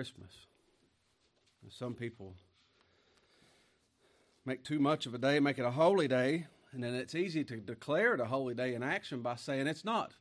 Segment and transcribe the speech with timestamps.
[0.00, 0.46] Christmas.
[1.68, 2.34] Some people
[4.46, 7.44] make too much of a day, make it a holy day, and then it's easy
[7.44, 10.14] to declare it a holy day in action by saying it's not.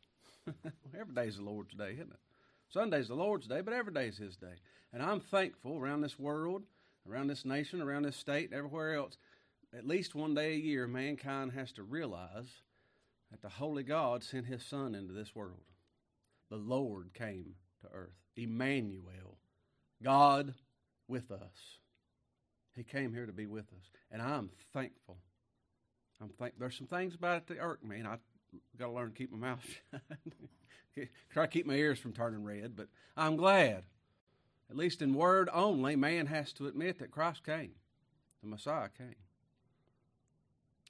[0.99, 2.19] every day is the Lord's day, isn't it?
[2.67, 4.55] Sunday's the Lord's day, but every day is His day.
[4.91, 6.63] And I'm thankful around this world,
[7.09, 9.17] around this nation, around this state, and everywhere else,
[9.73, 12.49] at least one day a year, mankind has to realize
[13.31, 15.63] that the Holy God sent His Son into this world.
[16.49, 18.19] The Lord came to earth.
[18.35, 19.38] Emmanuel,
[20.03, 20.53] God
[21.07, 21.77] with us.
[22.75, 25.17] He came here to be with us, and I'm thankful.
[26.21, 26.53] I'm thank.
[26.57, 28.17] There's some things about it that irk me, and I
[28.77, 31.07] got to learn to keep my mouth shut.
[31.29, 33.83] Try to keep my ears from turning red, but I'm glad.
[34.69, 37.71] At least in word only, man has to admit that Christ came.
[38.41, 39.15] The Messiah came.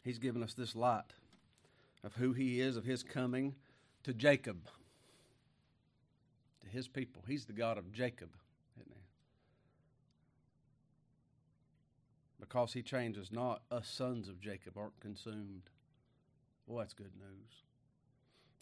[0.03, 1.13] He's given us this light
[2.03, 3.55] of who he is, of his coming
[4.03, 4.67] to Jacob,
[6.61, 7.23] to his people.
[7.27, 8.29] He's the God of Jacob,
[8.79, 9.01] isn't he?
[12.49, 15.69] Because he changes not, us sons of Jacob aren't consumed.
[16.67, 17.63] Boy, that's good news.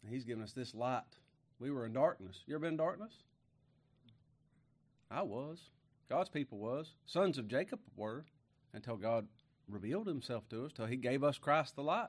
[0.04, 1.04] And he's given us this light.
[1.58, 2.44] We were in darkness.
[2.46, 3.14] You ever been in darkness?
[5.10, 5.60] I was.
[6.10, 6.96] God's people was.
[7.06, 8.26] Sons of Jacob were
[8.74, 9.28] until God
[9.70, 12.08] revealed himself to us, till he gave us Christ the light.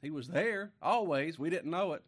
[0.00, 1.40] He was there always.
[1.40, 2.04] We didn't know it.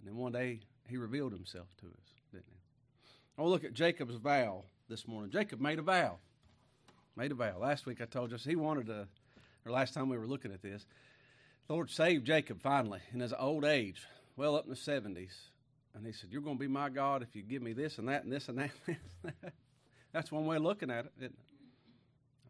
[0.00, 3.42] And then one day he revealed himself to us, didn't he?
[3.42, 5.30] To look at Jacob's vow this morning.
[5.30, 6.18] Jacob made a vow.
[7.16, 7.58] Made a vow.
[7.58, 9.08] Last week I told you he wanted to,
[9.64, 10.84] or last time we were looking at this,
[11.68, 14.02] Lord saved Jacob finally in his old age,
[14.36, 15.32] well up in the 70s.
[15.94, 18.08] And he said, You're going to be my God if you give me this and
[18.08, 18.70] that and this and that.
[20.12, 21.32] That's one way of looking at it?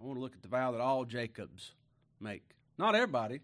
[0.01, 1.73] I want to look at the vow that all Jacobs
[2.21, 2.43] make.
[2.77, 3.41] Not everybody.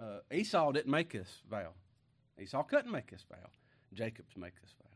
[0.00, 1.72] Uh, Esau didn't make this vow.
[2.40, 3.50] Esau couldn't make this vow.
[3.92, 4.88] Jacob's make this vow.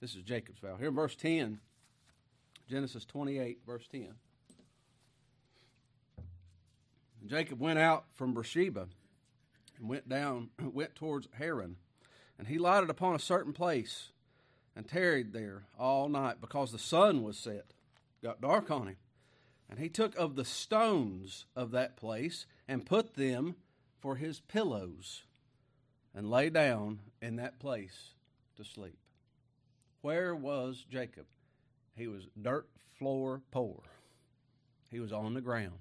[0.00, 0.76] This is Jacob's vow.
[0.76, 1.58] Here in verse 10,
[2.68, 4.12] Genesis 28, verse 10.
[7.28, 8.88] Jacob went out from Beersheba
[9.78, 11.76] and went down, went towards Haran.
[12.38, 14.10] And he lighted upon a certain place
[14.74, 17.72] and tarried there all night because the sun was set,
[18.22, 18.96] got dark on him.
[19.68, 23.56] And he took of the stones of that place and put them
[23.98, 25.22] for his pillows
[26.14, 28.10] and lay down in that place
[28.56, 28.98] to sleep.
[30.02, 31.26] Where was Jacob?
[31.96, 33.82] He was dirt floor poor.
[34.90, 35.78] He was on the ground.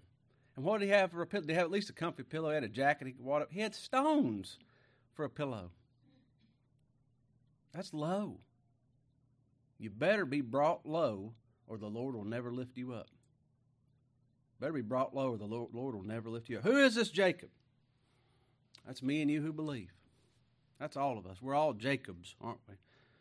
[0.55, 1.41] And what did he have for a pillow?
[1.41, 2.49] Did he have at least a comfy pillow?
[2.49, 3.47] He had a jacket he could.
[3.51, 4.57] He had stones
[5.13, 5.71] for a pillow.
[7.73, 8.39] That's low.
[9.77, 11.33] You better be brought low,
[11.67, 13.07] or the Lord will never lift you up.
[14.61, 16.63] Better be brought low, or the Lord, Lord will never lift you up.
[16.63, 17.49] Who is this Jacob?
[18.85, 19.91] That's me and you who believe.
[20.79, 21.41] That's all of us.
[21.41, 22.75] We're all Jacobs, aren't we?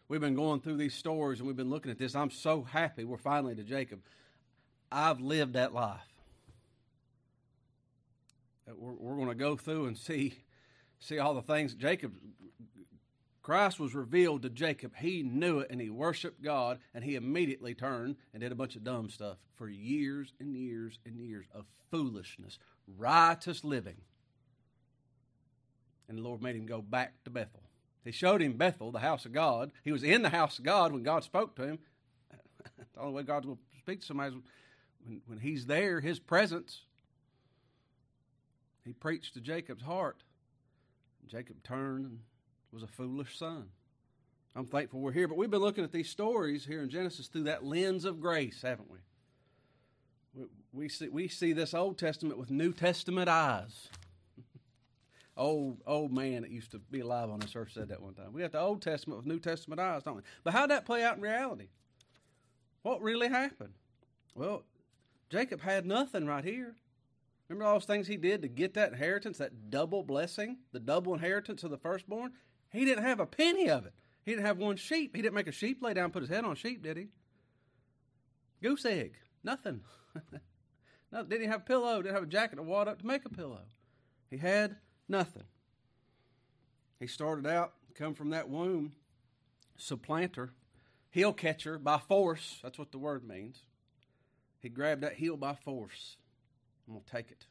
[0.07, 2.15] We've been going through these stories and we've been looking at this.
[2.15, 4.01] I'm so happy we're finally to Jacob.
[4.93, 6.14] I've lived that life.
[8.67, 10.35] We're, we're going to go through and see
[11.01, 12.15] see all the things Jacob
[13.45, 14.95] Christ was revealed to Jacob.
[14.97, 18.75] He knew it and he worshiped God and he immediately turned and did a bunch
[18.75, 22.59] of dumb stuff for years and years and years of foolishness,
[22.97, 23.99] riotous living.
[26.09, 27.63] And the Lord made him go back to Bethel.
[28.03, 29.73] He showed him Bethel, the house of God.
[29.83, 31.79] He was in the house of God when God spoke to him.
[32.95, 34.43] the only way God's going to speak to somebody is
[35.05, 36.81] when, when he's there, his presence.
[38.85, 40.23] He preached to Jacob's heart.
[41.27, 42.19] Jacob turned and
[42.71, 43.69] was a foolish son.
[44.57, 47.45] I'm thankful we're here, but we've been looking at these stories here in Genesis through
[47.45, 48.99] that lens of grace, haven't we?
[50.73, 53.89] We, see, we see this Old Testament with New Testament eyes.
[55.37, 58.33] old old man that used to be alive on this earth said that one time.
[58.33, 60.23] We got the Old Testament with New Testament eyes, don't we?
[60.43, 61.69] But how'd that play out in reality?
[62.83, 63.75] What really happened?
[64.35, 64.65] Well,
[65.31, 66.75] Jacob had nothing right here.
[67.55, 71.15] Remember all those things he did to get that inheritance, that double blessing, the double
[71.15, 72.33] inheritance of the firstborn?
[72.73, 73.93] He didn't have a penny of it.
[74.25, 75.15] He didn't have one sheep.
[75.15, 77.07] He didn't make a sheep lay down put his head on sheep, did he?
[78.61, 79.15] Goose egg.
[79.45, 79.83] Nothing.
[81.13, 82.03] no, didn't he have a pillow?
[82.03, 83.61] Didn't have a jacket to wad up to make a pillow.
[84.29, 84.75] He had
[85.09, 85.45] nothing.
[86.99, 88.95] He started out, come from that womb,
[89.77, 90.55] supplanter,
[91.09, 92.59] heel catcher by force.
[92.65, 93.61] That's what the word means.
[94.59, 96.17] He grabbed that heel by force.
[96.87, 97.47] I'm going to take it.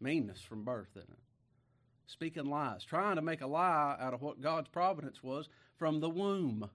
[0.00, 1.18] Meanness from birth, isn't it?
[2.06, 6.08] speaking lies, trying to make a lie out of what God's providence was from the
[6.08, 6.70] womb.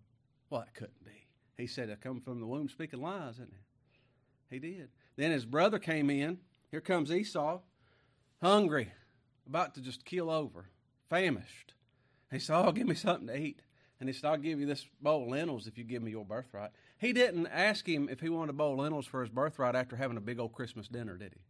[0.50, 1.26] Well, it couldn't be.
[1.58, 3.54] He said, I come from the womb speaking lies, didn't
[4.50, 4.56] he?
[4.56, 4.90] He did.
[5.16, 6.40] Then his brother came in.
[6.70, 7.60] Here comes Esau,
[8.42, 8.92] hungry,
[9.48, 10.70] about to just keel over,
[11.10, 11.74] famished.
[12.32, 13.62] He said, Oh, give me something to eat.
[14.00, 16.26] And he said, I'll give you this bowl of lentils if you give me your
[16.26, 16.72] birthright.
[16.98, 19.96] He didn't ask him if he wanted a bowl of lentils for his birthright after
[19.96, 21.42] having a big old Christmas dinner, did he?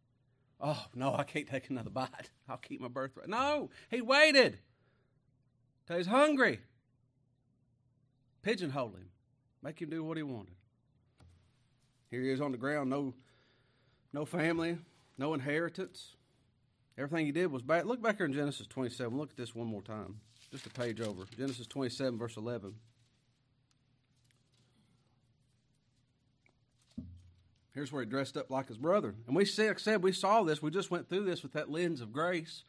[0.61, 2.29] Oh, no, I can't take another bite.
[2.47, 3.27] I'll keep my birthright.
[3.27, 4.59] No, he waited
[5.87, 6.59] till he's hungry.
[8.43, 9.09] Pigeonhole him,
[9.63, 10.53] make him do what he wanted.
[12.11, 13.13] Here he is on the ground, no,
[14.13, 14.77] no family,
[15.17, 16.15] no inheritance.
[16.97, 17.85] Everything he did was bad.
[17.85, 19.17] Look back here in Genesis 27.
[19.17, 20.19] Look at this one more time,
[20.51, 21.23] just a page over.
[21.37, 22.75] Genesis 27, verse 11.
[27.73, 29.15] Here's where he dressed up like his brother.
[29.27, 30.61] And we see, like said, we saw this.
[30.61, 32.63] We just went through this with that lens of grace,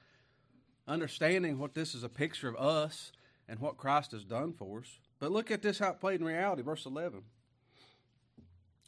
[0.87, 3.12] understanding what this is a picture of us
[3.49, 4.99] and what Christ has done for us.
[5.19, 7.22] But look at this how it played in reality, verse 11.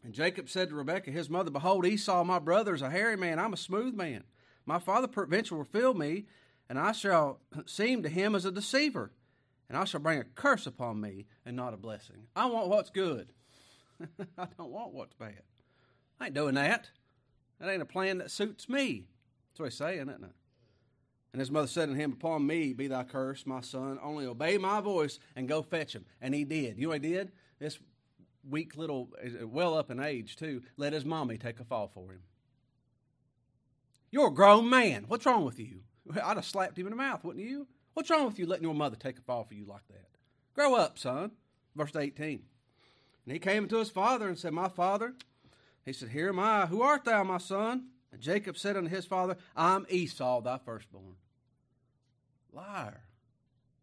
[0.04, 3.38] And Jacob said to Rebekah, his mother, Behold, Esau, my brother, is a hairy man.
[3.38, 4.24] I'm a smooth man.
[4.66, 6.26] My father peradventure will fill me,
[6.68, 9.10] and I shall seem to him as a deceiver,
[9.68, 12.26] and I shall bring a curse upon me and not a blessing.
[12.36, 13.32] I want what's good.
[14.38, 15.42] I don't want what's bad.
[16.20, 16.90] I ain't doing that.
[17.60, 19.06] That ain't a plan that suits me.
[19.50, 20.32] That's what he's saying, isn't it?
[21.32, 23.98] And his mother said to him, Upon me be thy curse, my son.
[24.02, 26.04] Only obey my voice and go fetch him.
[26.20, 26.78] And he did.
[26.78, 27.32] You know he did?
[27.58, 27.78] This
[28.48, 29.08] weak little,
[29.42, 32.20] well up in age too, let his mommy take a fall for him.
[34.10, 35.06] You're a grown man.
[35.08, 35.80] What's wrong with you?
[36.22, 37.66] I'd have slapped him in the mouth, wouldn't you?
[37.94, 40.06] What's wrong with you letting your mother take a fall for you like that?
[40.54, 41.32] Grow up, son.
[41.74, 42.42] Verse 18.
[43.24, 45.14] And he came to his father and said, My father,
[45.84, 46.66] he said, Here am I.
[46.66, 47.88] Who art thou, my son?
[48.12, 51.16] And Jacob said unto his father, I'm Esau, thy firstborn.
[52.52, 53.02] Liar.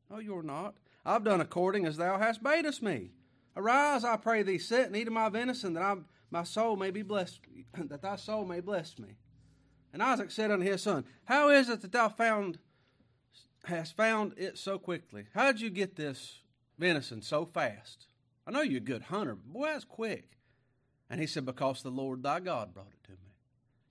[0.10, 0.76] No, you're not.
[1.06, 3.12] I've done according as thou hast badest me.
[3.56, 5.96] Arise, I pray thee, sit and eat of my venison, that I,
[6.30, 7.42] my soul may be blessed,
[7.78, 9.18] that thy soul may bless me.
[9.94, 12.60] And Isaac said unto his son, How is it that thou found
[13.66, 15.26] hast found it so quickly?
[15.34, 16.40] How did you get this
[16.80, 18.08] venison so fast?
[18.48, 20.38] I know you're a good hunter, but boy, that's quick.
[21.12, 23.36] And he said, Because the Lord thy God brought it to me.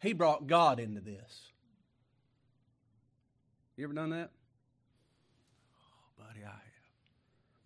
[0.00, 1.52] He brought God into this.
[3.76, 4.31] You ever done that?
[5.78, 6.61] Oh, buddy, I have.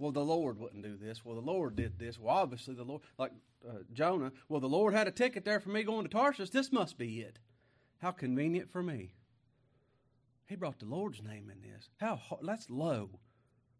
[0.01, 1.25] Well, the Lord wouldn't do this.
[1.25, 2.19] Well, the Lord did this.
[2.19, 3.31] Well, obviously, the Lord, like
[3.67, 6.51] uh, Jonah, well, the Lord had a ticket there for me going to Tarshish.
[6.51, 7.39] This must be it.
[7.99, 9.15] How convenient for me.
[10.47, 11.89] He brought the Lord's name in this.
[12.01, 13.21] How that's low.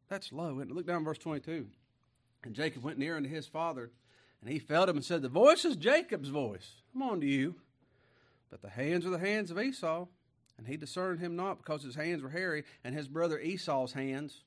[0.09, 0.61] That's low.
[0.61, 1.67] And Look down verse 22.
[2.45, 3.91] And Jacob went near unto his father,
[4.45, 6.83] and he felt him and said, The voice is Jacob's voice.
[6.93, 7.55] Come on to you.
[8.51, 10.07] But the hands are the hands of Esau.
[10.59, 14.43] And he discerned him not because his hands were hairy, and his brother Esau's hands.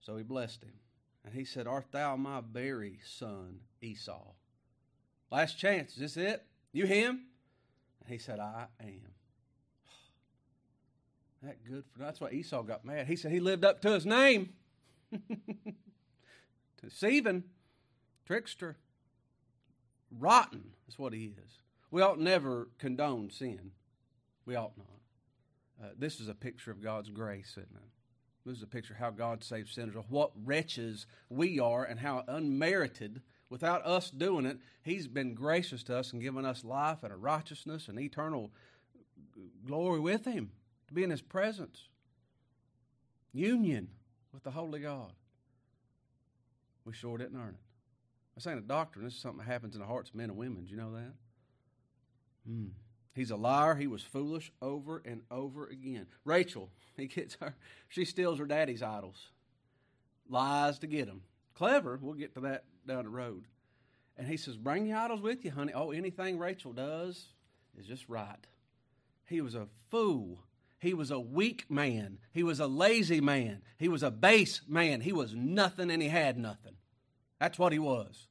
[0.00, 0.72] So he blessed him.
[1.24, 4.32] And he said, Art thou my very son, Esau?
[5.30, 5.92] Last chance.
[5.92, 6.42] Is this it?
[6.72, 7.26] You him?
[8.00, 8.88] And he said, I am.
[11.42, 13.06] That good for that's why Esau got mad.
[13.06, 14.54] He said he lived up to his name.
[16.80, 17.44] To deceiving,
[18.30, 18.76] trickster,
[20.16, 21.58] rotten is what he is.
[21.90, 23.72] We ought never condone sin.
[24.46, 24.86] We ought not.
[25.82, 27.90] Uh, this is a picture of God's grace, isn't it?
[28.46, 31.98] This is a picture of how God saves sinners, of what wretches we are, and
[31.98, 37.02] how unmerited, without us doing it, He's been gracious to us and given us life
[37.02, 38.52] and a righteousness and eternal
[39.66, 40.52] glory with Him,
[40.86, 41.88] to be in His presence,
[43.32, 43.88] union
[44.32, 45.14] with the Holy God.
[46.84, 47.69] We sure didn't earn it.
[48.40, 49.04] This ain't a doctrine.
[49.04, 50.64] This is something that happens in the hearts of men and women.
[50.64, 51.12] Do you know that?
[52.48, 52.68] Hmm.
[53.14, 53.74] He's a liar.
[53.74, 56.06] He was foolish over and over again.
[56.24, 57.54] Rachel, he gets her,
[57.90, 59.28] she steals her daddy's idols,
[60.26, 61.20] lies to get them.
[61.52, 61.98] Clever.
[62.00, 63.44] We'll get to that down the road.
[64.16, 65.74] And he says, Bring the idols with you, honey.
[65.74, 67.26] Oh, anything Rachel does
[67.78, 68.46] is just right.
[69.26, 70.38] He was a fool.
[70.78, 72.16] He was a weak man.
[72.32, 73.60] He was a lazy man.
[73.76, 75.02] He was a base man.
[75.02, 76.76] He was nothing and he had nothing.
[77.40, 78.28] That's what he was.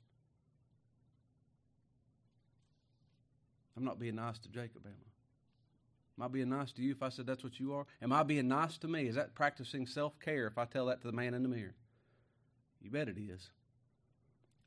[3.76, 6.22] I'm not being nice to Jacob, am I?
[6.22, 7.86] Am I being nice to you if I said that's what you are?
[8.02, 9.08] Am I being nice to me?
[9.08, 11.76] Is that practicing self care if I tell that to the man in the mirror?
[12.82, 13.50] You bet it is.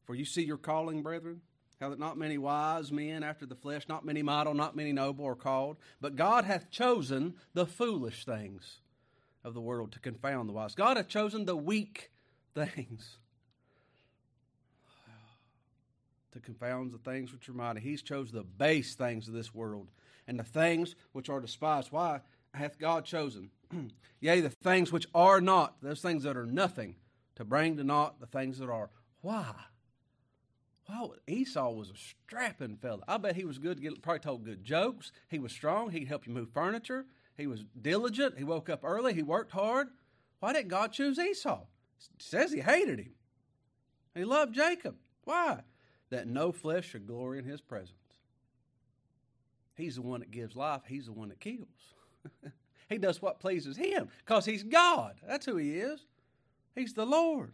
[0.04, 1.42] For you see your calling, brethren,
[1.80, 5.26] how that not many wise men after the flesh, not many mighty, not many noble
[5.26, 8.80] are called, but God hath chosen the foolish things
[9.44, 10.74] of the world to confound the wise.
[10.74, 12.10] God hath chosen the weak
[12.54, 13.18] things
[16.32, 17.80] to confound the things which are mighty.
[17.80, 19.88] He's chose the base things of this world
[20.26, 21.92] and the things which are despised.
[21.92, 22.20] Why
[22.54, 23.50] hath God chosen?
[24.20, 26.96] Yea, the things which are not, those things that are nothing,
[27.36, 28.90] to bring to naught the things that are.
[29.20, 29.54] Why?
[30.88, 33.02] Well, Esau was a strapping fella.
[33.08, 33.80] I bet he was good.
[34.02, 35.12] Probably told good jokes.
[35.28, 35.90] He was strong.
[35.90, 37.06] He'd help you move furniture.
[37.36, 38.36] He was diligent.
[38.36, 39.14] He woke up early.
[39.14, 39.88] He worked hard.
[40.40, 41.62] Why didn't God choose Esau?
[42.14, 43.14] It says he hated him.
[44.14, 44.96] He loved Jacob.
[45.24, 45.60] Why?
[46.12, 47.96] That no flesh should glory in his presence.
[49.74, 51.66] He's the one that gives life, he's the one that kills.
[52.88, 55.14] he does what pleases him because he's God.
[55.26, 56.04] That's who he is.
[56.74, 57.52] He's the Lord,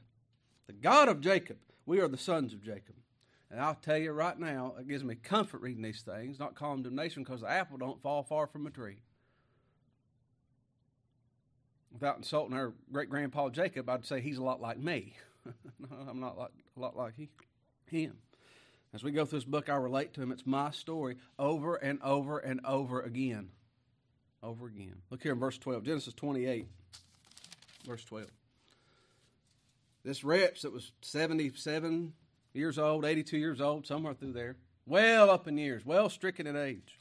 [0.67, 1.59] the God of Jacob.
[1.87, 2.97] We are the sons of Jacob.
[3.50, 7.23] And I'll tell you right now, it gives me comfort reading these things, not condemnation,
[7.23, 8.99] because the apple don't fall far from a tree.
[11.93, 15.15] Without insulting our great grandpa Jacob, I'd say he's a lot like me.
[15.47, 17.31] no, I'm not like, a lot like he,
[17.87, 18.19] him.
[18.95, 20.33] As we go through this book, I relate to him.
[20.33, 23.50] It's my story over and over and over again.
[24.42, 24.97] Over again.
[25.11, 26.66] Look here in verse 12, Genesis 28,
[27.87, 28.28] verse 12.
[30.04, 32.14] This wretch that was 77
[32.54, 36.57] years old, 82 years old, somewhere through there, well up in years, well stricken in
[36.57, 36.99] age,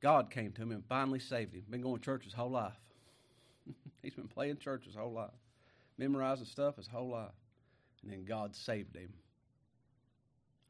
[0.00, 1.62] God came to him and finally saved him.
[1.68, 2.72] Been going to church his whole life.
[4.02, 5.30] He's been playing church his whole life,
[5.98, 7.28] memorizing stuff his whole life.
[8.02, 9.12] And then God saved him.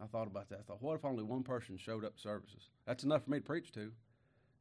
[0.03, 0.61] I thought about that.
[0.61, 2.69] I thought, what if only one person showed up to services?
[2.87, 3.93] That's enough for me to preach to.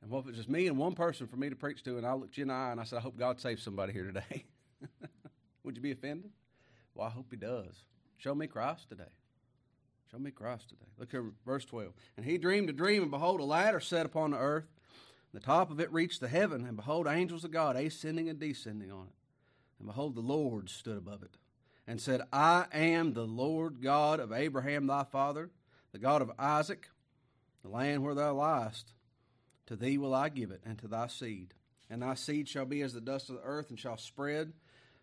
[0.02, 1.98] And what if it's just me and one person for me to preach to?
[1.98, 3.94] And I looked you in the eye and I said, I hope God saves somebody
[3.94, 4.46] here today.
[5.64, 6.32] Would you be offended?
[6.94, 7.84] Well, I hope He does.
[8.18, 9.04] Show me Christ today.
[10.12, 10.90] Show me Christ today.
[10.98, 11.94] Look here, verse 12.
[12.18, 14.66] And he dreamed a dream, and behold, a ladder set upon the earth.
[15.34, 18.92] The top of it reached the heaven, and behold, angels of God ascending and descending
[18.92, 19.14] on it.
[19.78, 21.38] And behold, the Lord stood above it
[21.90, 25.50] and said, I am the Lord God of Abraham thy father,
[25.92, 26.88] the God of Isaac,
[27.64, 28.94] the land where thou liest.
[29.66, 31.56] To thee will I give it, and to thy seed.
[31.90, 34.54] And thy seed shall be as the dust of the earth, and shall spread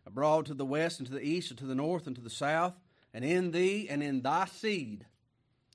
[0.07, 2.31] abroad to the west, and to the east, and to the north, and to the
[2.31, 2.75] south.
[3.13, 5.07] And in thee and in thy seed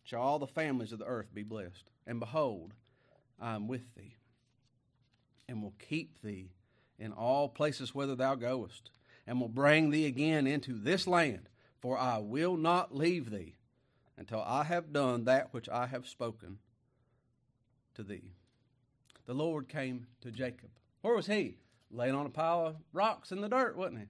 [0.05, 1.89] shall all the families of the earth be blessed.
[2.07, 2.73] And behold,
[3.37, 4.15] I am with thee,
[5.49, 6.53] and will keep thee
[6.97, 8.91] in all places whither thou goest
[9.27, 11.49] and will bring thee again into this land,
[11.79, 13.55] for I will not leave thee
[14.17, 16.59] until I have done that which I have spoken
[17.95, 18.33] to thee.
[19.25, 20.69] The Lord came to Jacob.
[21.01, 21.57] Where was he?
[21.89, 24.05] Laying on a pile of rocks in the dirt, wasn't he?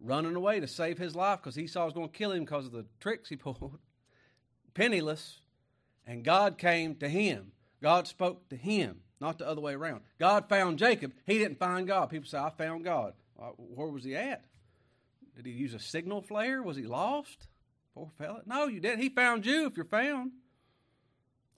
[0.00, 2.72] Running away to save his life because Esau was going to kill him because of
[2.72, 3.78] the tricks he pulled.
[4.74, 5.40] Penniless.
[6.06, 7.52] And God came to him.
[7.82, 10.02] God spoke to him, not the other way around.
[10.18, 11.12] God found Jacob.
[11.26, 12.10] He didn't find God.
[12.10, 13.14] People say, I found God.
[13.40, 14.44] Uh, where was he at?
[15.34, 16.62] Did he use a signal flare?
[16.62, 17.46] Was he lost?
[17.94, 18.42] Poor fella.
[18.44, 19.00] No, you didn't.
[19.00, 20.32] He found you if you're found.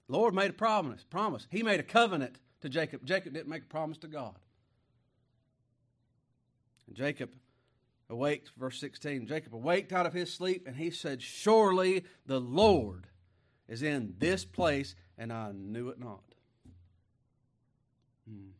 [0.07, 1.03] Lord made a promise.
[1.09, 1.47] Promise.
[1.51, 3.05] He made a covenant to Jacob.
[3.05, 4.35] Jacob didn't make a promise to God.
[6.87, 7.31] And Jacob
[8.09, 9.27] awaked, verse 16.
[9.27, 13.07] Jacob awaked out of his sleep, and he said, Surely the Lord
[13.67, 16.23] is in this place, and I knew it not.
[18.29, 18.51] Hmm.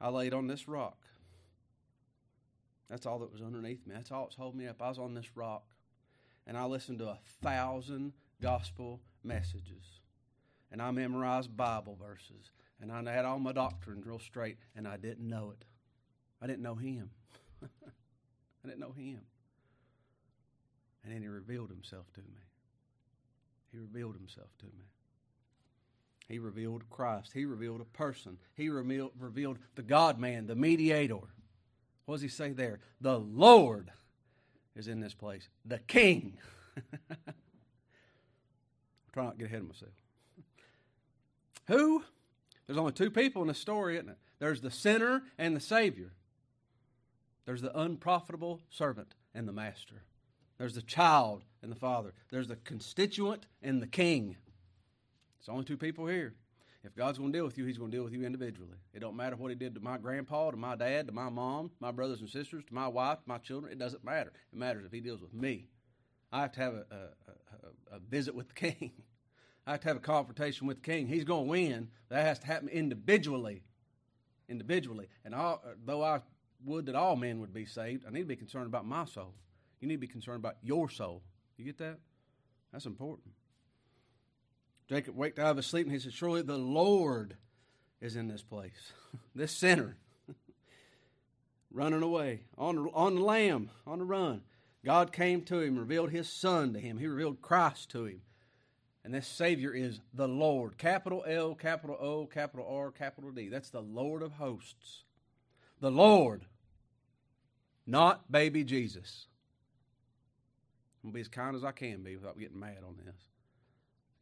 [0.00, 1.03] I laid on this rock
[2.88, 3.94] that's all that was underneath me.
[3.94, 4.80] That's all that's holding me up.
[4.82, 5.64] I was on this rock,
[6.46, 8.12] and I listened to a thousand
[8.42, 10.00] gospel messages,
[10.70, 12.50] and I memorized Bible verses,
[12.80, 15.64] and I had all my doctrines real straight, and I didn't know it.
[16.42, 17.10] I didn't know Him.
[17.62, 19.20] I didn't know Him.
[21.02, 22.40] And then He revealed Himself to me.
[23.72, 24.84] He revealed Himself to me.
[26.28, 27.32] He revealed Christ.
[27.34, 28.38] He revealed a person.
[28.54, 31.18] He revealed, revealed the God man, the mediator.
[32.06, 32.80] What does he say there?
[33.00, 33.90] The Lord
[34.76, 35.48] is in this place.
[35.64, 36.38] The King.
[39.12, 39.92] Try not to get ahead of myself.
[41.68, 42.02] Who?
[42.66, 44.18] There's only two people in the story, isn't it?
[44.38, 46.12] There's the sinner and the Savior.
[47.46, 50.02] There's the unprofitable servant and the master.
[50.58, 52.12] There's the child and the father.
[52.30, 54.36] There's the constituent and the king.
[55.40, 56.34] It's only two people here.
[56.84, 58.76] If God's going to deal with you, He's going to deal with you individually.
[58.92, 61.70] It don't matter what He did to my grandpa, to my dad, to my mom,
[61.80, 63.72] my brothers and sisters, to my wife, my children.
[63.72, 64.32] It doesn't matter.
[64.52, 65.68] It matters if He deals with me.
[66.30, 68.92] I have to have a, a, a, a visit with the King.
[69.66, 71.06] I have to have a confrontation with the King.
[71.06, 71.88] He's going to win.
[72.10, 73.62] That has to happen individually.
[74.48, 75.08] Individually.
[75.24, 76.20] And all, though I
[76.66, 79.34] would that all men would be saved, I need to be concerned about my soul.
[79.80, 81.22] You need to be concerned about your soul.
[81.56, 81.98] You get that?
[82.72, 83.32] That's important.
[84.88, 87.36] Jacob waked out of his sleep and he said, Surely the Lord
[88.00, 88.92] is in this place.
[89.34, 89.96] this sinner
[91.70, 94.42] running away on, on the lam, on the run.
[94.84, 96.98] God came to him, revealed his son to him.
[96.98, 98.20] He revealed Christ to him.
[99.02, 100.76] And this Savior is the Lord.
[100.76, 103.48] Capital L, capital O, capital R, capital D.
[103.48, 105.04] That's the Lord of hosts.
[105.80, 106.44] The Lord,
[107.86, 109.26] not baby Jesus.
[111.02, 113.14] I'm going to be as kind as I can be without getting mad on this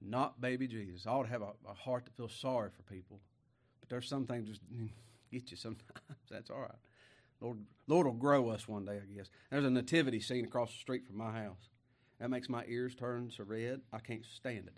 [0.05, 1.07] not baby Jesus.
[1.07, 3.21] I ought to have a, a heart that feels sorry for people.
[3.81, 4.61] But there's some things just
[5.33, 5.91] get you sometimes.
[6.31, 6.71] That's all right.
[7.41, 9.29] Lord, Lord will grow us one day, I guess.
[9.51, 11.69] There's a nativity scene across the street from my house.
[12.21, 13.81] That makes my ears turn so red.
[13.93, 14.77] I can't stand it.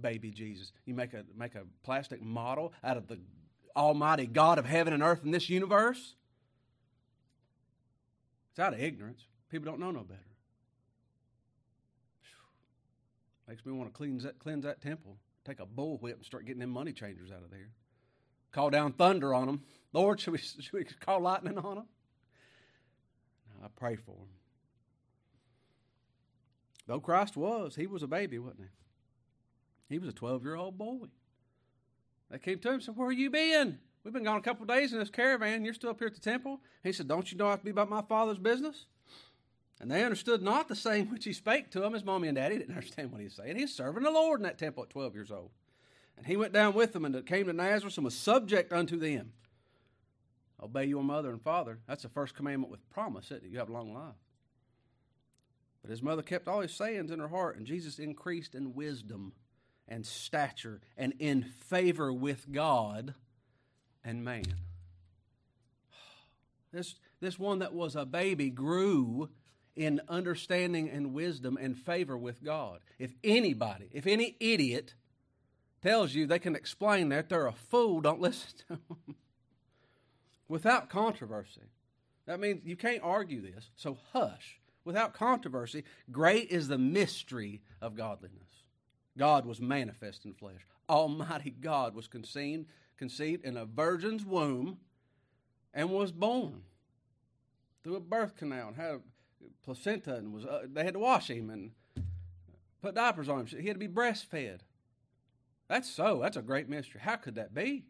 [0.00, 0.72] Baby Jesus.
[0.86, 3.18] You make a make a plastic model out of the
[3.76, 6.14] Almighty God of heaven and earth in this universe.
[8.52, 9.26] It's out of ignorance.
[9.50, 10.29] People don't know no better.
[13.50, 15.16] Makes me want to cleanse that, cleanse that temple.
[15.44, 17.70] Take a bullwhip and start getting them money changers out of there.
[18.52, 19.62] Call down thunder on them.
[19.92, 21.86] Lord, should we, should we call lightning on them?
[23.60, 24.28] I pray for them.
[26.86, 28.60] Though Christ was, he was a baby, wasn't
[29.88, 29.94] he?
[29.94, 31.08] He was a 12 year old boy.
[32.30, 33.80] They came to him and said, Where have you been?
[34.04, 35.64] We've been gone a couple days in this caravan.
[35.64, 36.60] You're still up here at the temple?
[36.84, 38.86] He said, Don't you know I have to be about my father's business?
[39.80, 41.94] And they understood not the same which he spake to them.
[41.94, 43.56] His mommy and daddy didn't understand what he was saying.
[43.56, 45.50] He was serving the Lord in that temple at 12 years old.
[46.18, 49.32] And he went down with them and came to Nazareth and was subject unto them.
[50.62, 51.78] Obey your mother and father.
[51.88, 53.42] That's the first commandment with promise, it?
[53.42, 54.14] You have long life.
[55.80, 59.32] But his mother kept all his sayings in her heart, and Jesus increased in wisdom
[59.88, 63.14] and stature and in favor with God
[64.04, 64.44] and man.
[66.72, 69.28] This, this one that was a baby grew
[69.80, 72.80] in understanding and wisdom and favor with God.
[72.98, 74.92] If anybody, if any idiot
[75.80, 79.16] tells you they can explain that, they're a fool, don't listen to them.
[80.48, 81.70] Without controversy.
[82.26, 84.60] That means you can't argue this, so hush.
[84.84, 88.64] Without controversy, great is the mystery of godliness.
[89.16, 90.60] God was manifest in flesh.
[90.90, 92.66] Almighty God was conceived,
[92.98, 94.76] conceived in a virgin's womb
[95.72, 96.64] and was born
[97.82, 99.00] through a birth canal and had a
[99.62, 101.72] placenta and was uh, they had to wash him and
[102.82, 103.46] put diapers on him.
[103.46, 104.60] He had to be breastfed.
[105.68, 106.18] That's so.
[106.20, 107.00] That's a great mystery.
[107.02, 107.84] How could that be?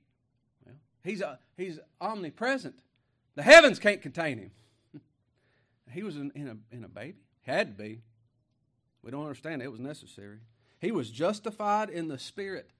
[0.65, 2.81] Well, he's uh, he's omnipresent.
[3.35, 4.51] The heavens can't contain him.
[5.93, 7.17] he was in, in a in a baby.
[7.43, 8.03] Had to be.
[9.03, 9.67] We don't understand it.
[9.67, 10.41] it was necessary.
[10.79, 12.71] He was justified in the Spirit.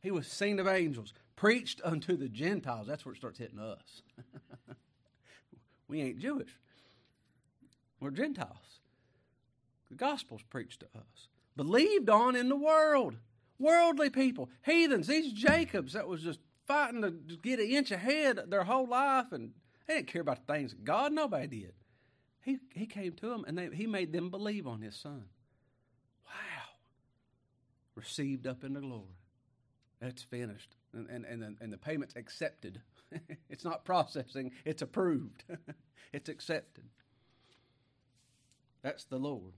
[0.00, 2.86] He was seen of angels, preached unto the Gentiles.
[2.86, 4.02] That's where it starts hitting us.
[5.88, 6.58] we ain't Jewish,
[8.04, 8.80] we're Gentiles.
[9.90, 13.16] The gospel's preached to us, believed on in the world.
[13.58, 18.64] Worldly people, heathens, these Jacobs that was just fighting to get an inch ahead their
[18.64, 19.52] whole life, and
[19.86, 21.12] they didn't care about the things of God.
[21.12, 21.72] Nobody did.
[22.42, 25.24] He, he came to them and they, he made them believe on his son
[26.26, 26.64] Wow.
[27.94, 29.16] received up into glory.
[30.00, 30.76] That's finished.
[30.92, 32.82] And, and, and, the, and the payment's accepted.
[33.48, 35.44] it's not processing, it's approved.
[36.12, 36.84] it's accepted.
[38.84, 39.54] That's the Lord.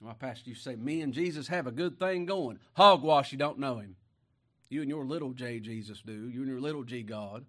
[0.00, 2.58] My pastor used to say, Me and Jesus have a good thing going.
[2.72, 3.96] Hogwash, you don't know him.
[4.70, 6.28] You and your little J Jesus do.
[6.28, 7.44] You and your little G God.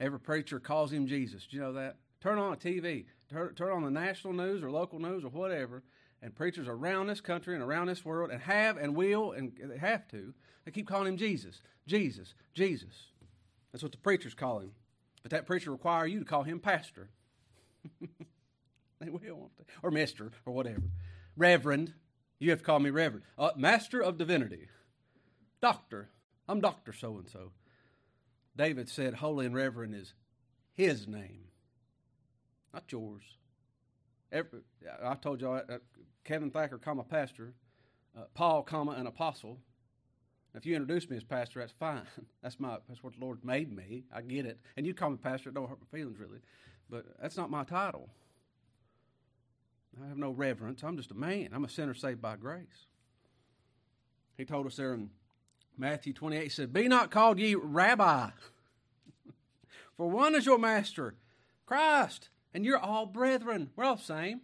[0.00, 1.46] Every preacher calls him Jesus.
[1.46, 1.96] Do you know that?
[2.20, 3.06] Turn on a TV.
[3.30, 5.84] Turn, turn on the national news or local news or whatever,
[6.20, 9.78] and preachers around this country and around this world and have and will and they
[9.78, 13.12] have to, they keep calling him Jesus, Jesus, Jesus.
[13.72, 14.72] That's what the preachers call him.
[15.22, 17.10] But that preacher require you to call him pastor.
[19.00, 19.64] they will, won't they?
[19.82, 20.90] Or mister, or whatever.
[21.36, 21.94] Reverend.
[22.38, 23.24] You have to call me reverend.
[23.38, 24.68] Uh, master of divinity.
[25.60, 26.10] Doctor.
[26.48, 27.52] I'm Doctor so and so.
[28.56, 30.14] David said, Holy and reverend is
[30.74, 31.44] his name,
[32.72, 33.22] not yours.
[34.30, 34.60] Every,
[35.02, 35.78] I told y'all uh,
[36.24, 37.54] Kevin Thacker, comma pastor,
[38.16, 39.58] uh, Paul, comma an apostle.
[40.54, 42.02] If you introduce me as pastor, that's fine.
[42.42, 44.04] That's my that's what the Lord made me.
[44.14, 44.60] I get it.
[44.76, 46.38] And you call me pastor, it don't hurt my feelings really.
[46.90, 48.10] But that's not my title.
[50.02, 50.82] I have no reverence.
[50.82, 51.50] I'm just a man.
[51.52, 52.86] I'm a sinner saved by grace.
[54.36, 55.10] He told us there in
[55.76, 58.30] Matthew 28, he said, Be not called ye rabbi,
[59.96, 61.14] for one is your master,
[61.66, 63.70] Christ, and you're all brethren.
[63.76, 64.42] We're all the same.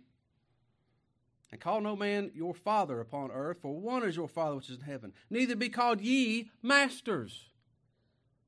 [1.53, 4.77] And call no man your father upon earth, for one is your Father which is
[4.77, 5.13] in heaven.
[5.31, 7.49] Neither be called ye masters,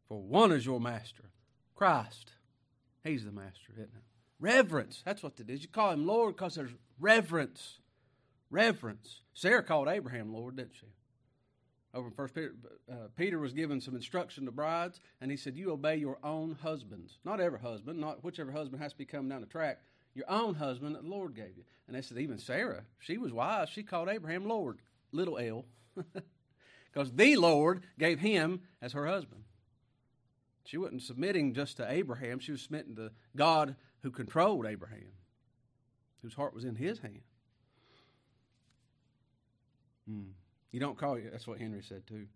[0.07, 1.25] for one is your master,
[1.75, 2.33] Christ.
[3.03, 4.03] He's the master, isn't it?
[4.39, 5.03] Reverence.
[5.05, 5.63] That's what it is.
[5.63, 7.79] You call him Lord because there's reverence.
[8.51, 9.21] Reverence.
[9.35, 10.87] Sarah called Abraham Lord, didn't she?
[11.95, 12.55] Over in First Peter,
[12.91, 16.57] uh, Peter was given some instruction to brides, and he said, "You obey your own
[16.63, 19.81] husbands, not every husband, not whichever husband has to be coming down the track,
[20.15, 21.65] your own husband that the Lord gave you.
[21.87, 23.69] And they said, even Sarah, she was wise.
[23.69, 24.79] She called Abraham Lord,
[25.11, 25.65] little L,
[26.93, 29.43] because the Lord gave him as her husband.
[30.65, 35.13] She wasn't submitting just to Abraham, she was submitting to God who controlled Abraham,
[36.23, 37.21] whose heart was in his hand.
[40.09, 40.31] Hmm.
[40.71, 42.27] You don't call you, that's what Henry said too.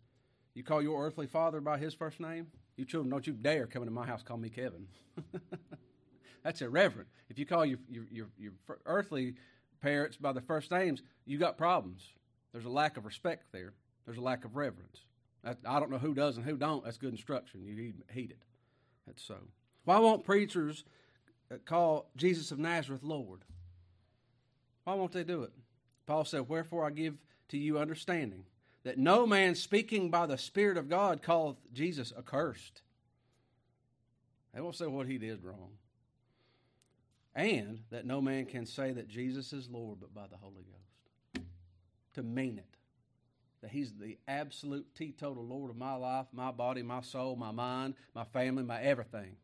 [0.55, 2.47] You call your earthly father by his first name?
[2.77, 4.87] You children, don't you dare come into my house call me Kevin.
[6.43, 7.09] That's irreverent.
[7.29, 8.53] If you call your, your, your, your
[8.85, 9.35] earthly
[9.81, 12.07] parents by their first names, you got problems.
[12.53, 13.73] There's a lack of respect there.
[14.05, 15.01] There's a lack of reverence.
[15.45, 16.85] I don't know who does and who don't.
[16.85, 17.65] That's good instruction.
[17.65, 18.43] You heed it.
[19.07, 19.37] That's so.
[19.85, 20.85] Why won't preachers
[21.53, 23.43] uh, call Jesus of Nazareth Lord?
[24.87, 25.51] Why won't they do it?
[26.07, 27.17] Paul said, Wherefore I give
[27.49, 28.45] to you understanding
[28.85, 32.83] that no man speaking by the Spirit of God calleth Jesus accursed.
[34.55, 35.71] They won't say what he did wrong.
[37.35, 41.47] And that no man can say that Jesus is Lord but by the Holy Ghost.
[42.15, 42.77] To mean it.
[43.63, 47.95] That he's the absolute teetotal Lord of my life, my body, my soul, my mind,
[48.15, 49.35] my family, my everything.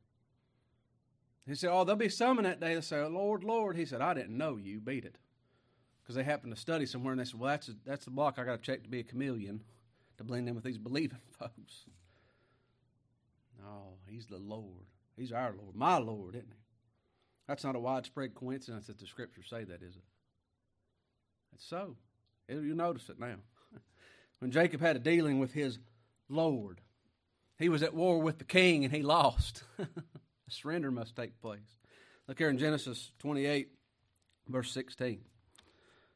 [1.49, 3.77] He said, Oh, there'll be some in that day that say, Lord, Lord.
[3.77, 4.79] He said, I didn't know you.
[4.79, 5.17] Beat it.
[6.03, 8.39] Because they happened to study somewhere and they said, Well, that's, a, that's the block
[8.39, 9.63] I got to check to be a chameleon
[10.19, 11.87] to blend in with these believing folks.
[13.61, 14.87] No, he's the Lord.
[15.17, 16.59] He's our Lord, my Lord, isn't he?
[17.47, 20.03] That's not a widespread coincidence that the scriptures say that, is it?
[21.55, 21.97] It's so.
[22.49, 23.37] You notice it now.
[24.39, 25.79] when Jacob had a dealing with his
[26.29, 26.81] Lord,
[27.59, 29.65] he was at war with the king and he lost.
[30.53, 31.61] surrender must take place.
[32.29, 33.69] Look here in Genesis 28,
[34.49, 35.21] verse 16.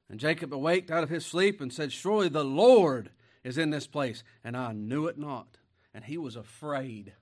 [0.08, 3.10] And Jacob awaked out of his sleep and said, Surely the Lord
[3.42, 5.58] is in this place, and I knew it not.
[5.92, 7.12] And he was afraid.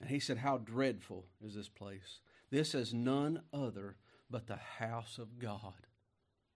[0.00, 2.20] And he said, How dreadful is this place!
[2.50, 3.96] This is none other
[4.30, 5.86] but the house of God.